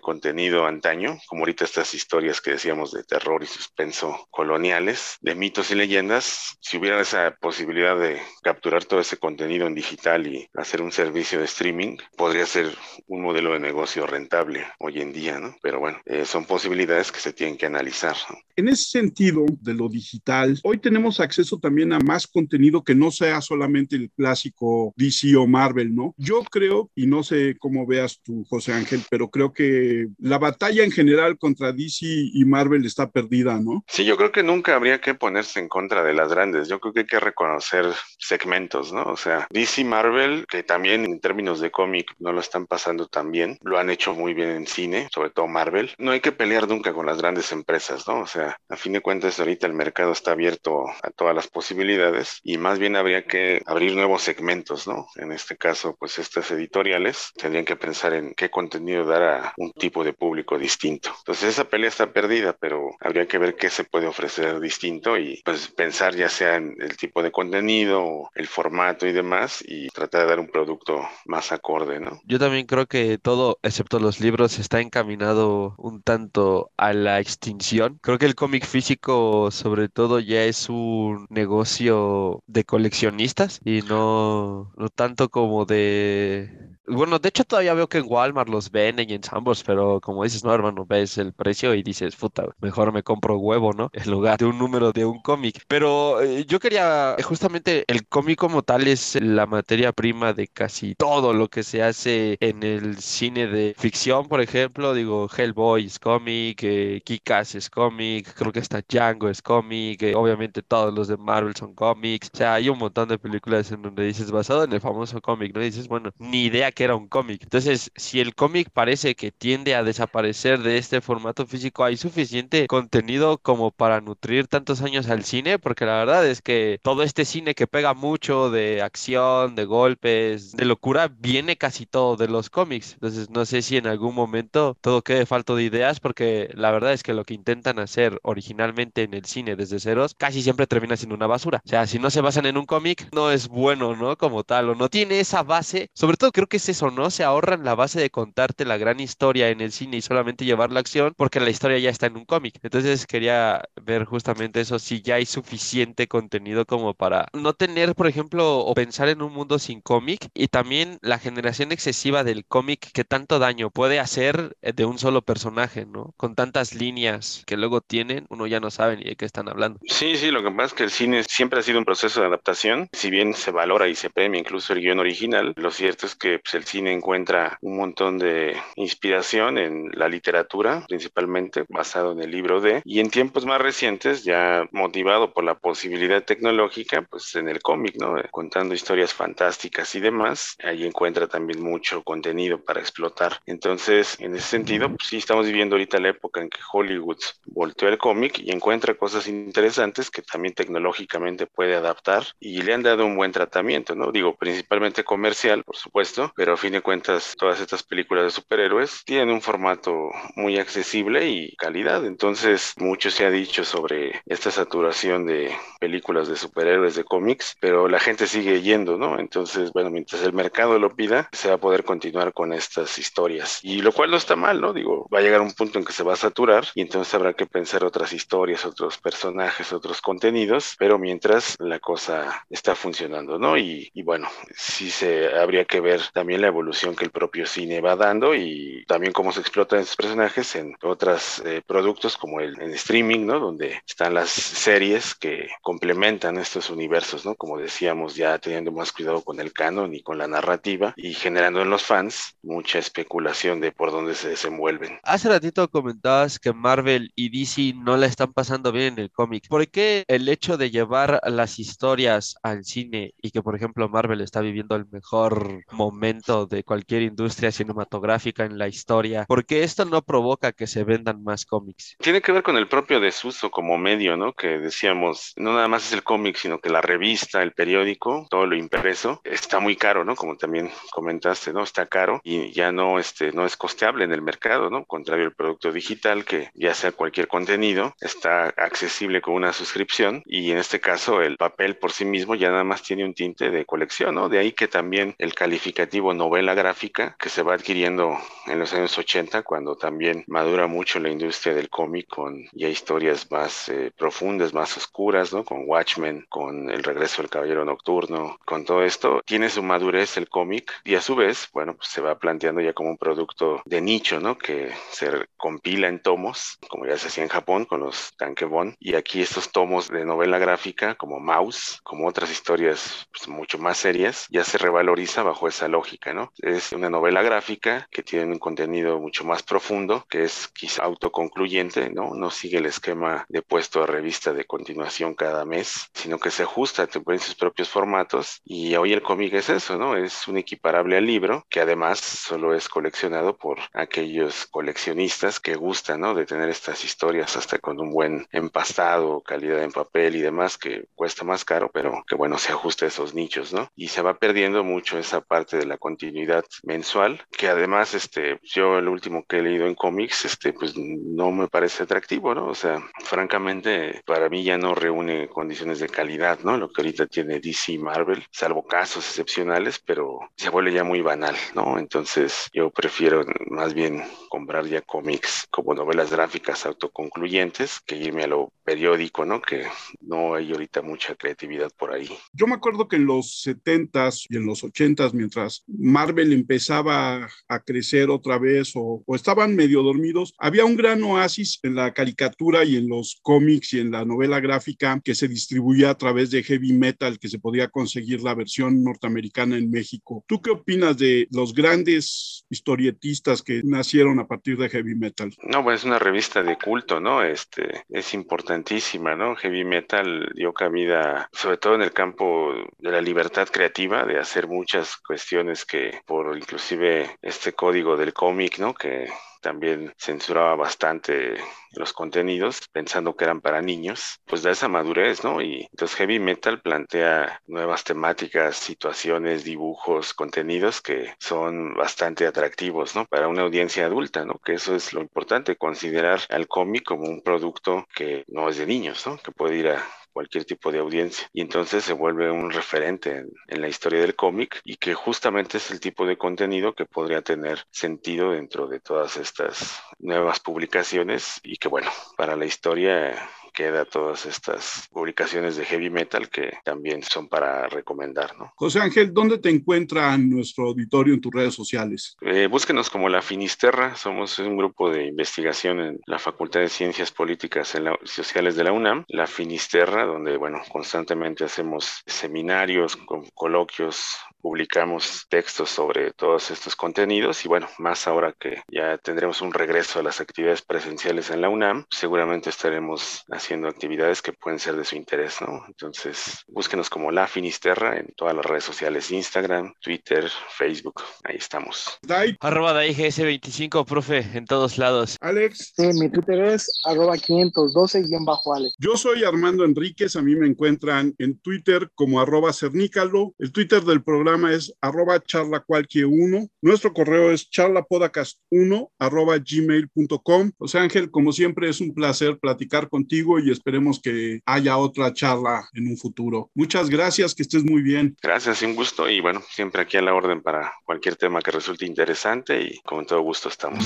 contenido 0.00 0.66
antaño, 0.66 1.18
como 1.28 1.42
ahorita 1.42 1.64
estas 1.64 1.94
historias 1.94 2.40
que 2.40 2.50
decíamos 2.50 2.90
de 2.90 3.04
terror 3.04 3.40
y 3.44 3.46
suspenso 3.46 4.26
coloniales, 4.30 5.16
de 5.20 5.36
mitos 5.36 5.70
y 5.70 5.76
leyendas, 5.76 6.56
si 6.60 6.78
hubiera 6.78 7.00
esa 7.00 7.36
posibilidad 7.40 7.96
de 7.96 8.20
capturar 8.42 8.84
todo 8.84 8.98
ese 8.98 9.16
contenido 9.16 9.68
en 9.68 9.76
digital 9.76 10.26
y 10.26 10.48
hacer 10.54 10.82
un 10.82 10.90
servicio 10.90 11.38
de 11.38 11.44
streaming, 11.44 11.98
podría 12.16 12.44
ser 12.44 12.76
un 13.06 13.22
modelo 13.22 13.52
de 13.52 13.60
negocio 13.60 14.06
rentable 14.06 14.66
hoy 14.80 15.00
en 15.00 15.12
día, 15.12 15.38
¿no? 15.38 15.54
Pero 15.62 15.78
bueno, 15.78 15.98
eh, 16.04 16.24
son 16.24 16.46
posibilidades 16.46 17.12
que 17.12 17.20
se 17.20 17.32
tienen 17.32 17.56
que 17.56 17.66
analizar. 17.66 18.16
En 18.56 18.68
ese 18.68 18.90
sentido 18.90 19.44
de 19.60 19.74
lo 19.74 19.88
digital, 19.88 20.58
hoy 20.64 20.78
tenemos 20.78 21.20
acceso 21.20 21.58
también 21.58 21.92
a 21.92 22.00
más 22.00 22.26
contenido 22.26 22.82
que 22.82 22.94
no 22.96 23.12
sea 23.12 23.40
solamente 23.40 23.94
el 23.94 24.10
clásico 24.10 24.94
DC 24.96 25.36
o 25.36 25.46
Marvel, 25.46 25.94
¿no? 25.94 26.14
Yo 26.16 26.42
creo, 26.42 26.90
y 26.94 27.06
no 27.06 27.22
sé 27.22 27.56
cómo 27.58 27.86
veas 27.86 28.20
tú, 28.22 28.44
José 28.48 28.72
Ángel, 28.72 29.02
pero 29.10 29.30
creo 29.30 29.52
que 29.52 30.08
la 30.18 30.38
batalla 30.38 30.84
en 30.84 30.90
general 30.90 31.38
contra 31.38 31.72
DC 31.72 32.06
y 32.06 32.44
Marvel 32.44 32.84
está 32.84 33.10
perdida, 33.10 33.60
¿no? 33.60 33.84
Sí, 33.86 34.04
yo 34.04 34.16
creo 34.16 34.32
que 34.32 34.42
nunca 34.42 34.74
habría 34.74 35.00
que 35.00 35.14
ponerse 35.14 35.60
en 35.60 35.68
contra 35.68 36.02
de 36.02 36.14
las 36.14 36.32
grandes. 36.32 36.68
Yo 36.68 36.80
creo 36.80 36.92
que 36.92 37.00
hay 37.00 37.06
que 37.06 37.20
reconocer 37.20 37.86
segmentos, 38.18 38.92
¿no? 38.92 39.04
O 39.04 39.16
sea, 39.16 39.46
DC 39.50 39.82
y 39.82 39.84
Marvel, 39.84 40.46
que 40.48 40.62
también 40.62 41.04
en 41.04 41.20
términos 41.20 41.60
de 41.60 41.70
cómic 41.70 42.14
no 42.18 42.32
lo 42.32 42.40
están 42.40 42.66
pasando 42.66 43.06
tan 43.06 43.30
bien, 43.30 43.58
lo 43.62 43.78
han 43.78 43.90
hecho 43.90 44.14
muy 44.14 44.34
bien 44.34 44.50
en 44.50 44.66
cine, 44.66 45.08
sobre 45.12 45.30
todo 45.30 45.46
Marvel. 45.46 45.92
No 45.98 46.12
hay 46.12 46.20
que 46.20 46.32
pelear 46.32 46.68
nunca 46.68 46.92
con 46.92 47.06
las 47.06 47.18
grandes 47.18 47.52
empresas, 47.52 48.06
¿no? 48.08 48.20
O 48.20 48.26
sea, 48.26 48.56
a 48.68 48.76
fin 48.76 48.92
de 48.92 49.00
cuentas 49.00 49.38
ahorita 49.38 49.66
el 49.66 49.74
mercado 49.74 50.12
está 50.12 50.32
abierto 50.32 50.86
a 51.02 51.10
todas 51.10 51.34
las 51.34 51.48
posibilidades 51.48 52.40
y 52.42 52.58
más 52.58 52.78
bien 52.78 52.96
habría 52.96 53.26
que 53.26 53.62
abrir 53.66 53.94
nuevos 53.94 54.22
segmentos, 54.22 54.85
En 55.16 55.32
este 55.32 55.56
caso, 55.56 55.96
pues 55.98 56.18
estas 56.18 56.50
editoriales 56.50 57.32
tendrían 57.36 57.64
que 57.64 57.76
pensar 57.76 58.14
en 58.14 58.34
qué 58.34 58.50
contenido 58.50 59.04
dar 59.04 59.22
a 59.22 59.54
un 59.56 59.72
tipo 59.72 60.04
de 60.04 60.12
público 60.12 60.58
distinto. 60.58 61.10
Entonces 61.18 61.50
esa 61.50 61.64
pelea 61.64 61.88
está 61.88 62.12
perdida, 62.12 62.54
pero 62.58 62.90
habría 63.00 63.26
que 63.26 63.38
ver 63.38 63.56
qué 63.56 63.70
se 63.70 63.84
puede 63.84 64.06
ofrecer 64.06 64.60
distinto 64.60 65.18
y 65.18 65.42
pues 65.44 65.68
pensar 65.68 66.14
ya 66.14 66.28
sea 66.28 66.56
en 66.56 66.76
el 66.80 66.96
tipo 66.96 67.22
de 67.22 67.32
contenido, 67.32 68.30
el 68.34 68.46
formato 68.46 69.06
y 69.06 69.12
demás 69.12 69.62
y 69.66 69.88
tratar 69.88 70.22
de 70.22 70.28
dar 70.28 70.40
un 70.40 70.48
producto 70.48 71.00
más 71.24 71.52
acorde, 71.52 72.00
¿no? 72.00 72.20
Yo 72.24 72.38
también 72.38 72.66
creo 72.66 72.86
que 72.86 73.18
todo, 73.18 73.58
excepto 73.62 73.98
los 73.98 74.20
libros, 74.20 74.58
está 74.58 74.80
encaminado 74.80 75.74
un 75.78 76.02
tanto 76.02 76.70
a 76.76 76.92
la 76.92 77.20
extinción. 77.20 77.98
Creo 78.02 78.18
que 78.18 78.26
el 78.26 78.34
cómic 78.34 78.64
físico, 78.64 79.50
sobre 79.50 79.88
todo, 79.88 80.20
ya 80.20 80.44
es 80.44 80.68
un 80.68 81.26
negocio 81.30 82.42
de 82.46 82.64
coleccionistas 82.64 83.60
y 83.64 83.82
no, 83.82 84.72
no 84.76 84.88
tanto 84.88 85.28
como 85.28 85.64
de 85.64 86.76
bueno, 86.88 87.18
de 87.18 87.28
hecho 87.28 87.44
todavía 87.44 87.74
veo 87.74 87.88
que 87.88 87.98
en 87.98 88.04
Walmart 88.06 88.48
los 88.48 88.70
venden 88.70 89.10
y 89.10 89.14
en 89.14 89.22
Sambors, 89.22 89.64
pero 89.64 90.00
como 90.00 90.22
dices, 90.24 90.44
no, 90.44 90.54
hermano, 90.54 90.86
ves 90.86 91.18
el 91.18 91.32
precio 91.32 91.74
y 91.74 91.82
dices, 91.82 92.14
puta, 92.16 92.44
mejor 92.60 92.92
me 92.92 93.02
compro 93.02 93.38
huevo, 93.38 93.72
¿no? 93.72 93.90
En 93.92 94.10
lugar 94.10 94.38
de 94.38 94.44
un 94.46 94.58
número 94.58 94.92
de 94.92 95.04
un 95.04 95.20
cómic. 95.20 95.64
Pero 95.68 96.22
eh, 96.22 96.44
yo 96.46 96.60
quería, 96.60 97.16
justamente 97.24 97.84
el 97.88 98.06
cómic 98.06 98.38
como 98.38 98.62
tal 98.62 98.86
es 98.86 99.20
la 99.20 99.46
materia 99.46 99.92
prima 99.92 100.32
de 100.32 100.46
casi 100.48 100.94
todo 100.94 101.32
lo 101.32 101.48
que 101.48 101.62
se 101.64 101.82
hace 101.82 102.36
en 102.40 102.62
el 102.62 102.98
cine 102.98 103.46
de 103.48 103.74
ficción, 103.76 104.28
por 104.28 104.40
ejemplo, 104.40 104.94
digo, 104.94 105.28
Hellboy 105.28 105.86
es 105.86 105.98
cómic, 105.98 106.60
eh, 106.62 107.02
Kick-Ass 107.04 107.56
es 107.56 107.68
cómic, 107.70 108.32
creo 108.34 108.52
que 108.52 108.60
está 108.60 108.82
Django 108.88 109.28
es 109.28 109.42
cómic, 109.42 110.02
eh, 110.02 110.14
obviamente 110.14 110.62
todos 110.62 110.94
los 110.94 111.08
de 111.08 111.16
Marvel 111.16 111.56
son 111.56 111.74
cómics, 111.74 112.30
o 112.32 112.36
sea, 112.36 112.54
hay 112.54 112.68
un 112.68 112.78
montón 112.78 113.08
de 113.08 113.18
películas 113.18 113.70
en 113.72 113.82
donde 113.82 114.04
dices, 114.04 114.30
basado 114.30 114.55
en 114.64 114.72
el 114.72 114.80
famoso 114.80 115.20
cómic, 115.20 115.54
¿no? 115.54 115.60
Dices, 115.60 115.88
bueno, 115.88 116.10
ni 116.18 116.44
idea 116.44 116.72
que 116.72 116.84
era 116.84 116.96
un 116.96 117.08
cómic. 117.08 117.42
Entonces, 117.42 117.90
si 117.96 118.20
el 118.20 118.34
cómic 118.34 118.70
parece 118.72 119.14
que 119.14 119.32
tiende 119.32 119.74
a 119.74 119.82
desaparecer 119.82 120.60
de 120.60 120.78
este 120.78 121.00
formato 121.00 121.46
físico, 121.46 121.84
hay 121.84 121.96
suficiente 121.96 122.66
contenido 122.66 123.38
como 123.38 123.70
para 123.70 124.00
nutrir 124.00 124.46
tantos 124.48 124.82
años 124.82 125.08
al 125.08 125.24
cine, 125.24 125.58
porque 125.58 125.86
la 125.86 125.98
verdad 125.98 126.26
es 126.26 126.42
que 126.42 126.78
todo 126.82 127.02
este 127.02 127.24
cine 127.24 127.54
que 127.54 127.66
pega 127.66 127.94
mucho 127.94 128.50
de 128.50 128.82
acción, 128.82 129.54
de 129.54 129.64
golpes, 129.64 130.52
de 130.52 130.64
locura, 130.64 131.08
viene 131.08 131.56
casi 131.56 131.86
todo 131.86 132.16
de 132.16 132.28
los 132.28 132.50
cómics. 132.50 132.94
Entonces, 132.94 133.30
no 133.30 133.44
sé 133.44 133.62
si 133.62 133.76
en 133.76 133.86
algún 133.86 134.14
momento 134.14 134.76
todo 134.80 135.02
quede 135.02 135.26
falto 135.26 135.56
de 135.56 135.64
ideas, 135.64 136.00
porque 136.00 136.50
la 136.54 136.70
verdad 136.70 136.92
es 136.92 137.02
que 137.02 137.14
lo 137.14 137.24
que 137.24 137.34
intentan 137.34 137.78
hacer 137.78 138.18
originalmente 138.22 139.02
en 139.02 139.14
el 139.14 139.24
cine 139.24 139.56
desde 139.56 139.80
ceros, 139.80 140.14
casi 140.14 140.42
siempre 140.42 140.66
termina 140.66 140.96
siendo 140.96 141.14
una 141.14 141.26
basura. 141.26 141.60
O 141.64 141.68
sea, 141.68 141.86
si 141.86 141.98
no 141.98 142.10
se 142.10 142.20
basan 142.20 142.46
en 142.46 142.56
un 142.56 142.66
cómic, 142.66 143.08
no 143.12 143.30
es 143.30 143.48
bueno, 143.48 143.96
¿no? 143.96 144.16
Como 144.16 144.44
tal, 144.46 144.70
o 144.70 144.74
no 144.74 144.88
tiene 144.88 145.20
esa 145.20 145.42
base. 145.42 145.90
Sobre 145.94 146.16
todo 146.16 146.32
creo 146.32 146.46
que 146.46 146.56
es 146.58 146.68
eso, 146.68 146.90
¿no? 146.90 147.10
Se 147.10 147.24
ahorran 147.24 147.64
la 147.64 147.74
base 147.74 148.00
de 148.00 148.10
contarte 148.10 148.64
la 148.64 148.78
gran 148.78 149.00
historia 149.00 149.50
en 149.50 149.60
el 149.60 149.72
cine 149.72 149.98
y 149.98 150.02
solamente 150.02 150.44
llevar 150.44 150.72
la 150.72 150.80
acción 150.80 151.14
porque 151.16 151.40
la 151.40 151.50
historia 151.50 151.78
ya 151.78 151.90
está 151.90 152.06
en 152.06 152.16
un 152.16 152.24
cómic. 152.24 152.58
Entonces 152.62 153.06
quería 153.06 153.62
ver 153.82 154.04
justamente 154.04 154.60
eso, 154.60 154.78
si 154.78 155.02
ya 155.02 155.16
hay 155.16 155.26
suficiente 155.26 156.08
contenido 156.08 156.64
como 156.64 156.94
para 156.94 157.26
no 157.32 157.52
tener, 157.52 157.94
por 157.94 158.06
ejemplo, 158.06 158.60
o 158.60 158.74
pensar 158.74 159.08
en 159.08 159.22
un 159.22 159.32
mundo 159.32 159.58
sin 159.58 159.80
cómic 159.80 160.28
y 160.34 160.48
también 160.48 160.98
la 161.02 161.18
generación 161.18 161.72
excesiva 161.72 162.24
del 162.24 162.44
cómic 162.46 162.90
que 162.92 163.04
tanto 163.04 163.38
daño 163.38 163.70
puede 163.70 163.98
hacer 164.00 164.56
eh, 164.62 164.72
de 164.72 164.84
un 164.84 164.98
solo 164.98 165.22
personaje, 165.22 165.86
¿no? 165.86 166.14
Con 166.16 166.34
tantas 166.34 166.74
líneas 166.74 167.42
que 167.46 167.56
luego 167.56 167.80
tienen, 167.80 168.26
uno 168.28 168.46
ya 168.46 168.60
no 168.60 168.70
sabe 168.70 168.96
ni 168.96 169.04
de 169.04 169.16
qué 169.16 169.24
están 169.24 169.48
hablando. 169.48 169.80
Sí, 169.86 170.16
sí, 170.16 170.30
lo 170.30 170.42
que 170.42 170.50
pasa 170.50 170.66
es 170.66 170.74
que 170.74 170.84
el 170.84 170.90
cine 170.90 171.24
siempre 171.24 171.60
ha 171.60 171.62
sido 171.62 171.78
un 171.78 171.84
proceso 171.84 172.20
de 172.20 172.26
adaptación, 172.26 172.88
si 172.92 173.10
bien 173.10 173.34
se 173.34 173.50
valora 173.50 173.88
y 173.88 173.94
se 173.94 174.10
premia 174.10 174.35
incluso 174.38 174.72
el 174.72 174.80
guion 174.80 174.98
original, 174.98 175.52
lo 175.56 175.70
cierto 175.70 176.06
es 176.06 176.14
que 176.14 176.38
pues, 176.38 176.54
el 176.54 176.64
cine 176.64 176.92
encuentra 176.92 177.58
un 177.60 177.76
montón 177.76 178.18
de 178.18 178.56
inspiración 178.76 179.58
en 179.58 179.90
la 179.94 180.08
literatura, 180.08 180.84
principalmente 180.88 181.64
basado 181.68 182.12
en 182.12 182.20
el 182.20 182.30
libro 182.30 182.60
de, 182.60 182.82
y 182.84 183.00
en 183.00 183.10
tiempos 183.10 183.46
más 183.46 183.60
recientes, 183.60 184.24
ya 184.24 184.68
motivado 184.72 185.32
por 185.32 185.44
la 185.44 185.54
posibilidad 185.58 186.22
tecnológica, 186.24 187.02
pues 187.02 187.34
en 187.36 187.48
el 187.48 187.60
cómic, 187.60 187.96
¿no? 187.96 188.16
Contando 188.30 188.74
historias 188.74 189.12
fantásticas 189.12 189.94
y 189.94 190.00
demás, 190.00 190.56
ahí 190.62 190.84
encuentra 190.84 191.26
también 191.26 191.62
mucho 191.62 192.02
contenido 192.02 192.62
para 192.62 192.80
explotar. 192.80 193.40
Entonces, 193.46 194.16
en 194.20 194.34
ese 194.34 194.46
sentido, 194.46 194.88
pues 194.88 195.08
sí 195.08 195.16
estamos 195.18 195.46
viviendo 195.46 195.76
ahorita 195.76 195.98
la 195.98 196.10
época 196.10 196.40
en 196.40 196.50
que 196.50 196.58
Hollywood 196.72 197.18
volteó 197.46 197.88
el 197.88 197.98
cómic 197.98 198.38
y 198.38 198.50
encuentra 198.50 198.94
cosas 198.94 199.26
interesantes 199.28 200.10
que 200.10 200.22
también 200.22 200.54
tecnológicamente 200.54 201.46
puede 201.46 201.74
adaptar 201.74 202.24
y 202.40 202.62
le 202.62 202.74
han 202.74 202.82
dado 202.82 203.06
un 203.06 203.16
buen 203.16 203.32
tratamiento, 203.32 203.94
¿no? 203.94 204.12
Digo, 204.12 204.25
principalmente 204.34 205.04
comercial, 205.04 205.62
por 205.64 205.76
supuesto, 205.76 206.32
pero 206.34 206.54
a 206.54 206.56
fin 206.56 206.72
de 206.72 206.80
cuentas 206.80 207.34
todas 207.38 207.60
estas 207.60 207.82
películas 207.82 208.24
de 208.24 208.30
superhéroes 208.30 209.02
tienen 209.04 209.30
un 209.30 209.40
formato 209.40 210.10
muy 210.34 210.58
accesible 210.58 211.28
y 211.28 211.54
calidad. 211.56 212.04
Entonces, 212.04 212.74
mucho 212.78 213.10
se 213.10 213.24
ha 213.24 213.30
dicho 213.30 213.64
sobre 213.64 214.20
esta 214.26 214.50
saturación 214.50 215.26
de 215.26 215.54
películas 215.80 216.28
de 216.28 216.36
superhéroes 216.36 216.94
de 216.94 217.04
cómics, 217.04 217.56
pero 217.60 217.88
la 217.88 218.00
gente 218.00 218.26
sigue 218.26 218.62
yendo, 218.62 218.96
¿no? 218.96 219.18
Entonces, 219.18 219.72
bueno, 219.72 219.90
mientras 219.90 220.22
el 220.22 220.32
mercado 220.32 220.78
lo 220.78 220.94
pida, 220.94 221.28
se 221.32 221.48
va 221.48 221.54
a 221.54 221.60
poder 221.60 221.84
continuar 221.84 222.32
con 222.32 222.52
estas 222.52 222.98
historias. 222.98 223.60
Y 223.62 223.82
lo 223.82 223.92
cual 223.92 224.10
no 224.10 224.16
está 224.16 224.36
mal, 224.36 224.60
¿no? 224.60 224.72
Digo, 224.72 225.08
va 225.12 225.18
a 225.18 225.22
llegar 225.22 225.40
un 225.40 225.52
punto 225.52 225.78
en 225.78 225.84
que 225.84 225.92
se 225.92 226.02
va 226.02 226.14
a 226.14 226.16
saturar 226.16 226.66
y 226.74 226.80
entonces 226.82 227.12
habrá 227.14 227.34
que 227.34 227.46
pensar 227.46 227.84
otras 227.84 228.12
historias, 228.12 228.64
otros 228.64 228.98
personajes, 228.98 229.72
otros 229.72 230.00
contenidos, 230.00 230.74
pero 230.78 230.98
mientras 230.98 231.56
la 231.58 231.78
cosa 231.78 232.44
está 232.50 232.74
funcionando, 232.74 233.38
¿no? 233.38 233.56
Y, 233.56 233.90
y 233.92 234.02
bueno, 234.02 234.15
bueno, 234.16 234.30
sí 234.54 234.90
se 234.90 235.38
habría 235.38 235.66
que 235.66 235.78
ver 235.78 236.00
también 236.14 236.40
la 236.40 236.46
evolución 236.46 236.96
que 236.96 237.04
el 237.04 237.10
propio 237.10 237.44
cine 237.44 237.82
va 237.82 237.96
dando 237.96 238.34
y 238.34 238.82
también 238.88 239.12
cómo 239.12 239.30
se 239.30 239.40
explotan 239.40 239.80
estos 239.80 239.96
personajes 239.96 240.56
en 240.56 240.74
otros 240.82 241.42
eh, 241.44 241.60
productos 241.66 242.16
como 242.16 242.40
el 242.40 242.58
en 242.62 242.72
streaming, 242.72 243.26
¿no? 243.26 243.38
Donde 243.38 243.82
están 243.86 244.14
las 244.14 244.30
series 244.30 245.14
que 245.14 245.50
complementan 245.60 246.38
estos 246.38 246.70
universos, 246.70 247.26
¿no? 247.26 247.34
Como 247.34 247.58
decíamos, 247.58 248.16
ya 248.16 248.38
teniendo 248.38 248.72
más 248.72 248.90
cuidado 248.90 249.20
con 249.20 249.38
el 249.38 249.52
canon 249.52 249.94
y 249.94 250.02
con 250.02 250.16
la 250.16 250.26
narrativa 250.26 250.94
y 250.96 251.12
generando 251.12 251.60
en 251.60 251.68
los 251.68 251.82
fans 251.82 252.36
mucha 252.42 252.78
especulación 252.78 253.60
de 253.60 253.70
por 253.70 253.90
dónde 253.90 254.14
se 254.14 254.30
desenvuelven. 254.30 254.98
Hace 255.02 255.28
ratito 255.28 255.68
comentabas 255.68 256.38
que 256.38 256.54
Marvel 256.54 257.12
y 257.14 257.28
DC 257.28 257.74
no 257.76 257.98
la 257.98 258.06
están 258.06 258.32
pasando 258.32 258.72
bien 258.72 258.94
en 258.94 259.00
el 259.00 259.10
cómic. 259.10 259.46
¿Por 259.46 259.68
qué 259.68 260.04
el 260.08 260.26
hecho 260.30 260.56
de 260.56 260.70
llevar 260.70 261.20
las 261.26 261.58
historias 261.58 262.36
al 262.42 262.64
cine 262.64 263.12
y 263.20 263.30
que, 263.30 263.42
por 263.42 263.54
ejemplo, 263.54 263.90
Marvel 263.90 264.05
está 264.14 264.40
viviendo 264.40 264.76
el 264.76 264.86
mejor 264.90 265.64
momento 265.72 266.46
de 266.46 266.64
cualquier 266.64 267.02
industria 267.02 267.52
cinematográfica 267.52 268.44
en 268.44 268.58
la 268.58 268.68
historia, 268.68 269.24
¿por 269.26 269.44
qué 269.46 269.62
esto 269.62 269.84
no 269.84 270.02
provoca 270.02 270.52
que 270.52 270.66
se 270.66 270.84
vendan 270.84 271.22
más 271.22 271.44
cómics? 271.44 271.96
Tiene 271.98 272.20
que 272.20 272.32
ver 272.32 272.42
con 272.42 272.56
el 272.56 272.68
propio 272.68 273.00
desuso 273.00 273.50
como 273.50 273.78
medio, 273.78 274.16
¿no? 274.16 274.32
Que 274.32 274.58
decíamos, 274.58 275.32
no 275.36 275.54
nada 275.54 275.68
más 275.68 275.86
es 275.86 275.92
el 275.92 276.02
cómic, 276.02 276.36
sino 276.36 276.60
que 276.60 276.70
la 276.70 276.80
revista, 276.80 277.42
el 277.42 277.52
periódico, 277.52 278.26
todo 278.30 278.46
lo 278.46 278.56
impreso, 278.56 279.20
está 279.24 279.60
muy 279.60 279.76
caro, 279.76 280.04
¿no? 280.04 280.14
Como 280.14 280.36
también 280.36 280.70
comentaste, 280.92 281.52
¿no? 281.52 281.62
Está 281.62 281.86
caro 281.86 282.20
y 282.22 282.52
ya 282.52 282.72
no, 282.72 282.98
este, 282.98 283.32
no 283.32 283.44
es 283.44 283.56
costeable 283.56 284.04
en 284.04 284.12
el 284.12 284.22
mercado, 284.22 284.70
¿no? 284.70 284.84
Contrario 284.84 285.26
al 285.26 285.34
producto 285.34 285.72
digital, 285.72 286.24
que 286.24 286.50
ya 286.54 286.74
sea 286.74 286.92
cualquier 286.92 287.28
contenido, 287.28 287.94
está 288.00 288.48
accesible 288.56 289.20
con 289.20 289.34
una 289.34 289.52
suscripción 289.52 290.22
y 290.24 290.50
en 290.50 290.58
este 290.58 290.80
caso 290.80 291.22
el 291.22 291.36
papel 291.36 291.76
por 291.76 291.92
sí 291.92 292.04
mismo 292.04 292.34
ya 292.34 292.50
nada 292.50 292.64
más 292.64 292.82
tiene 292.82 293.04
un 293.04 293.14
tinte 293.14 293.50
de 293.50 293.64
colección, 293.64 293.95
¿no? 294.04 294.28
De 294.28 294.38
ahí 294.38 294.52
que 294.52 294.68
también 294.68 295.14
el 295.18 295.34
calificativo 295.34 296.12
novela 296.12 296.54
gráfica 296.54 297.16
que 297.18 297.28
se 297.28 297.42
va 297.42 297.54
adquiriendo 297.54 298.18
en 298.46 298.58
los 298.58 298.72
años 298.74 298.96
80, 298.98 299.42
cuando 299.42 299.76
también 299.76 300.24
madura 300.26 300.66
mucho 300.66 301.00
la 301.00 301.08
industria 301.08 301.54
del 301.54 301.70
cómic 301.70 302.06
con 302.08 302.44
ya 302.52 302.68
historias 302.68 303.30
más 303.30 303.68
eh, 303.68 303.90
profundas, 303.96 304.52
más 304.52 304.76
oscuras, 304.76 305.32
¿no? 305.32 305.44
Con 305.44 305.64
Watchmen, 305.66 306.26
con 306.28 306.70
El 306.70 306.82
regreso 306.82 307.22
del 307.22 307.30
caballero 307.30 307.64
nocturno, 307.64 308.38
con 308.44 308.64
todo 308.64 308.82
esto, 308.82 309.22
tiene 309.24 309.48
su 309.48 309.62
madurez 309.62 310.16
el 310.16 310.28
cómic 310.28 310.72
y 310.84 310.94
a 310.94 311.00
su 311.00 311.16
vez, 311.16 311.48
bueno, 311.52 311.74
pues 311.74 311.88
se 311.88 312.00
va 312.00 312.18
planteando 312.18 312.60
ya 312.60 312.74
como 312.74 312.90
un 312.90 312.98
producto 312.98 313.62
de 313.64 313.80
nicho, 313.80 314.20
¿no? 314.20 314.36
Que 314.36 314.72
se 314.90 315.10
compila 315.36 315.88
en 315.88 316.02
tomos, 316.02 316.58
como 316.68 316.86
ya 316.86 316.98
se 316.98 317.08
hacía 317.08 317.24
en 317.24 317.30
Japón 317.30 317.64
con 317.64 317.80
los 317.80 318.12
tankebon, 318.16 318.76
y 318.78 318.94
aquí 318.94 319.22
estos 319.22 319.50
tomos 319.50 319.88
de 319.88 320.04
novela 320.04 320.38
gráfica 320.38 320.94
como 320.96 321.18
Mouse, 321.18 321.80
como 321.82 322.06
otras 322.06 322.30
historias 322.30 323.06
pues, 323.12 323.28
mucho 323.28 323.58
más 323.58 323.85
serias, 323.86 324.26
ya 324.30 324.42
se 324.42 324.58
revaloriza 324.58 325.22
bajo 325.22 325.46
esa 325.46 325.68
lógica, 325.68 326.12
¿no? 326.12 326.32
Es 326.38 326.72
una 326.72 326.90
novela 326.90 327.22
gráfica 327.22 327.86
que 327.92 328.02
tiene 328.02 328.32
un 328.32 328.40
contenido 328.40 328.98
mucho 328.98 329.24
más 329.24 329.44
profundo, 329.44 330.04
que 330.10 330.24
es 330.24 330.48
quizá 330.48 330.82
autoconcluyente, 330.82 331.90
¿no? 331.90 332.12
No 332.16 332.32
sigue 332.32 332.58
el 332.58 332.66
esquema 332.66 333.26
de 333.28 333.42
puesto 333.42 333.84
a 333.84 333.86
revista 333.86 334.32
de 334.32 334.44
continuación 334.44 335.14
cada 335.14 335.44
mes, 335.44 335.88
sino 335.94 336.18
que 336.18 336.32
se 336.32 336.42
ajusta 336.42 336.88
en 336.92 337.20
sus 337.20 337.36
propios 337.36 337.68
formatos 337.68 338.40
y 338.44 338.74
hoy 338.74 338.92
el 338.92 339.02
cómic 339.02 339.34
es 339.34 339.50
eso, 339.50 339.78
¿no? 339.78 339.96
Es 339.96 340.26
un 340.26 340.36
equiparable 340.36 340.96
al 340.96 341.06
libro 341.06 341.46
que 341.48 341.60
además 341.60 342.00
solo 342.00 342.54
es 342.54 342.68
coleccionado 342.68 343.36
por 343.36 343.58
aquellos 343.72 344.46
coleccionistas 344.46 345.38
que 345.38 345.54
gustan, 345.54 346.00
¿no? 346.00 346.12
De 346.12 346.26
tener 346.26 346.48
estas 346.48 346.84
historias 346.84 347.36
hasta 347.36 347.60
con 347.60 347.78
un 347.78 347.92
buen 347.92 348.26
empastado, 348.32 349.20
calidad 349.20 349.62
en 349.62 349.70
papel 349.70 350.16
y 350.16 350.22
demás 350.22 350.58
que 350.58 350.86
cuesta 350.96 351.22
más 351.22 351.44
caro, 351.44 351.70
pero 351.72 352.02
que 352.08 352.16
bueno, 352.16 352.36
se 352.36 352.50
ajusta 352.50 352.84
a 352.84 352.88
esos 352.88 353.14
nichos, 353.14 353.52
¿no? 353.52 353.70
Y 353.76 353.88
se 353.88 354.02
va 354.02 354.18
perdiendo 354.18 354.64
mucho 354.64 354.98
esa 354.98 355.20
parte 355.20 355.58
de 355.58 355.66
la 355.66 355.76
continuidad 355.76 356.44
mensual, 356.62 357.22
que 357.30 357.48
además, 357.48 357.94
este, 357.94 358.40
yo 358.42 358.78
el 358.78 358.88
último 358.88 359.24
que 359.26 359.38
he 359.38 359.42
leído 359.42 359.66
en 359.66 359.74
cómics, 359.74 360.24
este, 360.24 360.52
pues 360.52 360.74
no 360.76 361.30
me 361.30 361.48
parece 361.48 361.82
atractivo, 361.82 362.34
¿no? 362.34 362.46
O 362.46 362.54
sea, 362.54 362.82
francamente, 363.04 364.02
para 364.06 364.28
mí 364.28 364.42
ya 364.44 364.58
no 364.58 364.74
reúne 364.74 365.28
condiciones 365.28 365.78
de 365.80 365.88
calidad, 365.88 366.40
¿no? 366.42 366.56
Lo 366.56 366.70
que 366.72 366.80
ahorita 366.80 367.06
tiene 367.06 367.38
DC 367.38 367.72
y 367.72 367.78
Marvel, 367.78 368.24
salvo 368.30 368.64
casos 368.64 369.06
excepcionales, 369.06 369.78
pero 369.78 370.20
se 370.36 370.50
vuelve 370.50 370.72
ya 370.72 370.84
muy 370.84 371.02
banal, 371.02 371.36
¿no? 371.54 371.78
Entonces, 371.78 372.48
yo 372.52 372.70
prefiero 372.70 373.24
más 373.50 373.74
bien 373.74 374.02
comprar 374.28 374.66
ya 374.66 374.80
cómics 374.80 375.46
como 375.50 375.74
novelas 375.74 376.10
gráficas 376.10 376.66
autoconcluyentes 376.66 377.80
que 377.80 377.96
irme 377.96 378.24
a 378.24 378.28
lo 378.28 378.52
periódico, 378.64 379.24
¿no? 379.24 379.40
Que 379.40 379.66
no 380.00 380.34
hay 380.34 380.52
ahorita 380.52 380.82
mucha 380.82 381.14
creatividad 381.14 381.70
por 381.76 381.92
ahí. 381.92 382.08
Yo 382.32 382.46
me 382.46 382.54
acuerdo 382.54 382.88
que 382.88 382.96
en 382.96 383.06
los 383.06 383.48
70s 383.62 384.26
y 384.28 384.36
en 384.36 384.46
los 384.46 384.62
80s, 384.62 385.12
mientras 385.12 385.64
Marvel 385.66 386.32
empezaba 386.32 387.28
a 387.48 387.60
crecer 387.60 388.10
otra 388.10 388.38
vez 388.38 388.72
o, 388.74 389.02
o 389.04 389.16
estaban 389.16 389.54
medio 389.54 389.82
dormidos, 389.82 390.34
había 390.38 390.64
un 390.64 390.76
gran 390.76 391.02
oasis 391.02 391.58
en 391.62 391.74
la 391.74 391.92
caricatura 391.92 392.64
y 392.64 392.76
en 392.76 392.88
los 392.88 393.18
cómics 393.22 393.74
y 393.74 393.80
en 393.80 393.90
la 393.90 394.04
novela 394.04 394.40
gráfica 394.40 395.00
que 395.04 395.14
se 395.14 395.28
distribuía 395.28 395.90
a 395.90 395.96
través 395.96 396.30
de 396.30 396.42
heavy 396.42 396.72
metal, 396.72 397.18
que 397.18 397.28
se 397.28 397.38
podía 397.38 397.68
conseguir 397.68 398.22
la 398.22 398.34
versión 398.34 398.82
norteamericana 398.82 399.56
en 399.56 399.70
México. 399.70 400.24
¿Tú 400.26 400.40
qué 400.40 400.50
opinas 400.50 400.96
de 400.96 401.28
los 401.30 401.54
grandes 401.54 402.44
historietistas 402.50 403.42
que 403.42 403.62
nacieron 403.64 404.18
a 404.18 404.26
partir 404.26 404.56
de 404.58 404.68
heavy 404.68 404.94
metal? 404.94 405.34
No, 405.42 405.62
pues 405.62 405.80
es 405.80 405.84
una 405.84 405.98
revista 405.98 406.42
de 406.42 406.56
culto, 406.56 407.00
¿no? 407.00 407.22
Este 407.22 407.84
es 407.88 408.14
importantísima, 408.14 409.14
¿no? 409.16 409.36
Heavy 409.36 409.64
metal 409.64 410.32
dio 410.34 410.52
cabida, 410.52 411.28
sobre 411.32 411.56
todo 411.58 411.74
en 411.74 411.82
el 411.82 411.92
campo 411.92 412.54
de 412.78 412.90
la 412.90 413.00
libertad 413.00 413.45
creativa, 413.50 414.04
de 414.04 414.18
hacer 414.18 414.46
muchas 414.46 414.96
cuestiones 414.96 415.64
que 415.64 416.00
por 416.06 416.36
inclusive 416.36 417.18
este 417.22 417.52
código 417.52 417.96
del 417.96 418.12
cómic, 418.12 418.58
¿no? 418.58 418.74
Que 418.74 419.08
también 419.40 419.94
censuraba 419.96 420.56
bastante 420.56 421.36
los 421.70 421.92
contenidos 421.92 422.62
pensando 422.72 423.14
que 423.14 423.24
eran 423.24 423.40
para 423.40 423.62
niños, 423.62 424.18
pues 424.26 424.42
da 424.42 424.50
esa 424.50 424.66
madurez, 424.66 425.22
¿no? 425.22 425.40
Y 425.40 425.68
entonces 425.70 425.96
Heavy 425.96 426.18
Metal 426.18 426.60
plantea 426.60 427.40
nuevas 427.46 427.84
temáticas, 427.84 428.56
situaciones, 428.56 429.44
dibujos, 429.44 430.14
contenidos 430.14 430.80
que 430.80 431.14
son 431.20 431.74
bastante 431.74 432.26
atractivos, 432.26 432.96
¿no? 432.96 433.04
Para 433.06 433.28
una 433.28 433.42
audiencia 433.42 433.86
adulta, 433.86 434.24
¿no? 434.24 434.40
Que 434.44 434.54
eso 434.54 434.74
es 434.74 434.92
lo 434.92 435.00
importante, 435.00 435.56
considerar 435.56 436.20
al 436.30 436.48
cómic 436.48 436.84
como 436.84 437.04
un 437.04 437.22
producto 437.22 437.86
que 437.94 438.24
no 438.26 438.48
es 438.48 438.58
de 438.58 438.66
niños, 438.66 439.06
¿no? 439.06 439.16
Que 439.18 439.30
puede 439.30 439.56
ir 439.58 439.68
a 439.68 439.86
cualquier 440.16 440.46
tipo 440.46 440.72
de 440.72 440.78
audiencia. 440.78 441.28
Y 441.34 441.42
entonces 441.42 441.84
se 441.84 441.92
vuelve 441.92 442.30
un 442.30 442.50
referente 442.50 443.18
en, 443.18 443.28
en, 443.48 443.60
la 443.60 443.68
historia 443.68 444.00
del 444.00 444.16
cómic 444.16 444.62
y 444.64 444.76
que 444.76 444.94
justamente 444.94 445.58
es 445.58 445.70
el 445.70 445.78
tipo 445.78 446.06
de 446.06 446.16
contenido 446.16 446.74
que 446.74 446.86
podría 446.86 447.20
tener 447.20 447.66
sentido 447.70 448.30
dentro 448.30 448.66
de 448.66 448.80
todas 448.80 449.18
estas 449.18 449.78
nuevas 449.98 450.40
publicaciones 450.40 451.38
y 451.42 451.58
que 451.58 451.68
bueno, 451.68 451.90
para 452.16 452.34
la 452.34 452.46
historia 452.46 453.28
queda 453.56 453.86
todas 453.86 454.26
estas 454.26 454.86
publicaciones 454.92 455.56
de 455.56 455.64
heavy 455.64 455.88
metal 455.88 456.28
que 456.28 456.58
también 456.62 457.02
son 457.02 457.26
para 457.28 457.66
recomendar, 457.68 458.36
¿no? 458.38 458.52
José 458.54 458.80
Ángel, 458.80 459.14
¿dónde 459.14 459.38
te 459.38 459.48
encuentra 459.48 460.16
nuestro 460.18 460.66
auditorio 460.66 461.14
en 461.14 461.20
tus 461.22 461.32
redes 461.32 461.54
sociales? 461.54 462.16
Eh, 462.20 462.48
búsquenos 462.48 462.90
como 462.90 463.08
La 463.08 463.22
Finisterra, 463.22 463.96
somos 463.96 464.38
un 464.38 464.58
grupo 464.58 464.90
de 464.90 465.06
investigación 465.06 465.80
en 465.80 466.00
la 466.06 466.18
Facultad 466.18 466.60
de 466.60 466.68
Ciencias 466.68 467.10
Políticas 467.10 467.74
y 467.74 468.06
Sociales 468.06 468.56
de 468.56 468.64
la 468.64 468.72
UNAM, 468.72 469.04
La 469.08 469.26
Finisterra, 469.26 470.04
donde, 470.04 470.36
bueno, 470.36 470.60
constantemente 470.70 471.44
hacemos 471.44 472.02
seminarios, 472.06 472.98
coloquios, 473.34 474.18
publicamos 474.40 475.26
textos 475.28 475.70
sobre 475.70 476.12
todos 476.12 476.50
estos 476.50 476.76
contenidos 476.76 477.44
y 477.44 477.48
bueno, 477.48 477.68
más 477.78 478.06
ahora 478.06 478.34
que 478.38 478.62
ya 478.70 478.98
tendremos 478.98 479.40
un 479.42 479.52
regreso 479.52 480.00
a 480.00 480.02
las 480.02 480.20
actividades 480.20 480.62
presenciales 480.62 481.30
en 481.30 481.40
la 481.40 481.48
UNAM, 481.48 481.84
seguramente 481.90 482.50
estaremos 482.50 483.24
haciendo 483.30 483.68
actividades 483.68 484.22
que 484.22 484.32
pueden 484.32 484.58
ser 484.58 484.76
de 484.76 484.84
su 484.84 484.96
interés, 484.96 485.40
¿no? 485.40 485.64
Entonces, 485.66 486.44
búsquenos 486.48 486.90
como 486.90 487.10
La 487.10 487.26
Finisterra 487.26 487.98
en 487.98 488.08
todas 488.16 488.34
las 488.34 488.44
redes 488.44 488.64
sociales, 488.64 489.10
Instagram, 489.10 489.72
Twitter, 489.80 490.30
Facebook, 490.50 491.02
ahí 491.24 491.36
estamos. 491.36 491.98
Dai. 492.02 492.36
Arroba 492.40 492.72
DaiGS25, 492.82 493.84
profe, 493.84 494.18
en 494.34 494.44
todos 494.44 494.78
lados. 494.78 495.16
Alex. 495.20 495.72
Sí, 495.76 495.86
mi 495.94 496.10
Twitter 496.10 496.40
es 496.40 496.80
arroba 496.84 497.14
512-Alex. 497.16 498.74
Yo 498.78 498.96
soy 498.96 499.24
Armando 499.24 499.64
Enríquez, 499.64 500.16
a 500.16 500.22
mí 500.22 500.36
me 500.36 500.46
encuentran 500.46 501.14
en 501.18 501.38
Twitter 501.40 501.90
como 501.94 502.20
arroba 502.20 502.52
cernícalo, 502.52 503.34
el 503.38 503.52
Twitter 503.52 503.82
del 503.82 504.02
programa 504.02 504.25
es 504.52 504.74
arroba 504.80 505.20
charla 505.20 505.60
cualquier 505.60 506.06
uno. 506.06 506.48
Nuestro 506.60 506.92
correo 506.92 507.30
es 507.30 507.48
charlapodcast1 507.50 508.90
arroba 508.98 509.38
gmail.com. 509.38 510.50
José 510.58 510.78
Ángel, 510.78 511.10
como 511.10 511.32
siempre, 511.32 511.68
es 511.68 511.80
un 511.80 511.94
placer 511.94 512.38
platicar 512.38 512.88
contigo 512.88 513.38
y 513.38 513.50
esperemos 513.50 514.00
que 514.00 514.40
haya 514.44 514.76
otra 514.78 515.12
charla 515.12 515.68
en 515.74 515.88
un 515.88 515.96
futuro. 515.96 516.50
Muchas 516.54 516.90
gracias, 516.90 517.34
que 517.34 517.42
estés 517.42 517.64
muy 517.64 517.82
bien. 517.82 518.16
Gracias, 518.22 518.62
un 518.62 518.74
gusto 518.74 519.08
y 519.08 519.20
bueno, 519.20 519.42
siempre 519.48 519.82
aquí 519.82 519.96
a 519.96 520.02
la 520.02 520.14
orden 520.14 520.42
para 520.42 520.72
cualquier 520.84 521.16
tema 521.16 521.40
que 521.40 521.52
resulte 521.52 521.86
interesante 521.86 522.60
y 522.60 522.80
con 522.80 523.06
todo 523.06 523.20
gusto 523.20 523.48
estamos. 523.48 523.84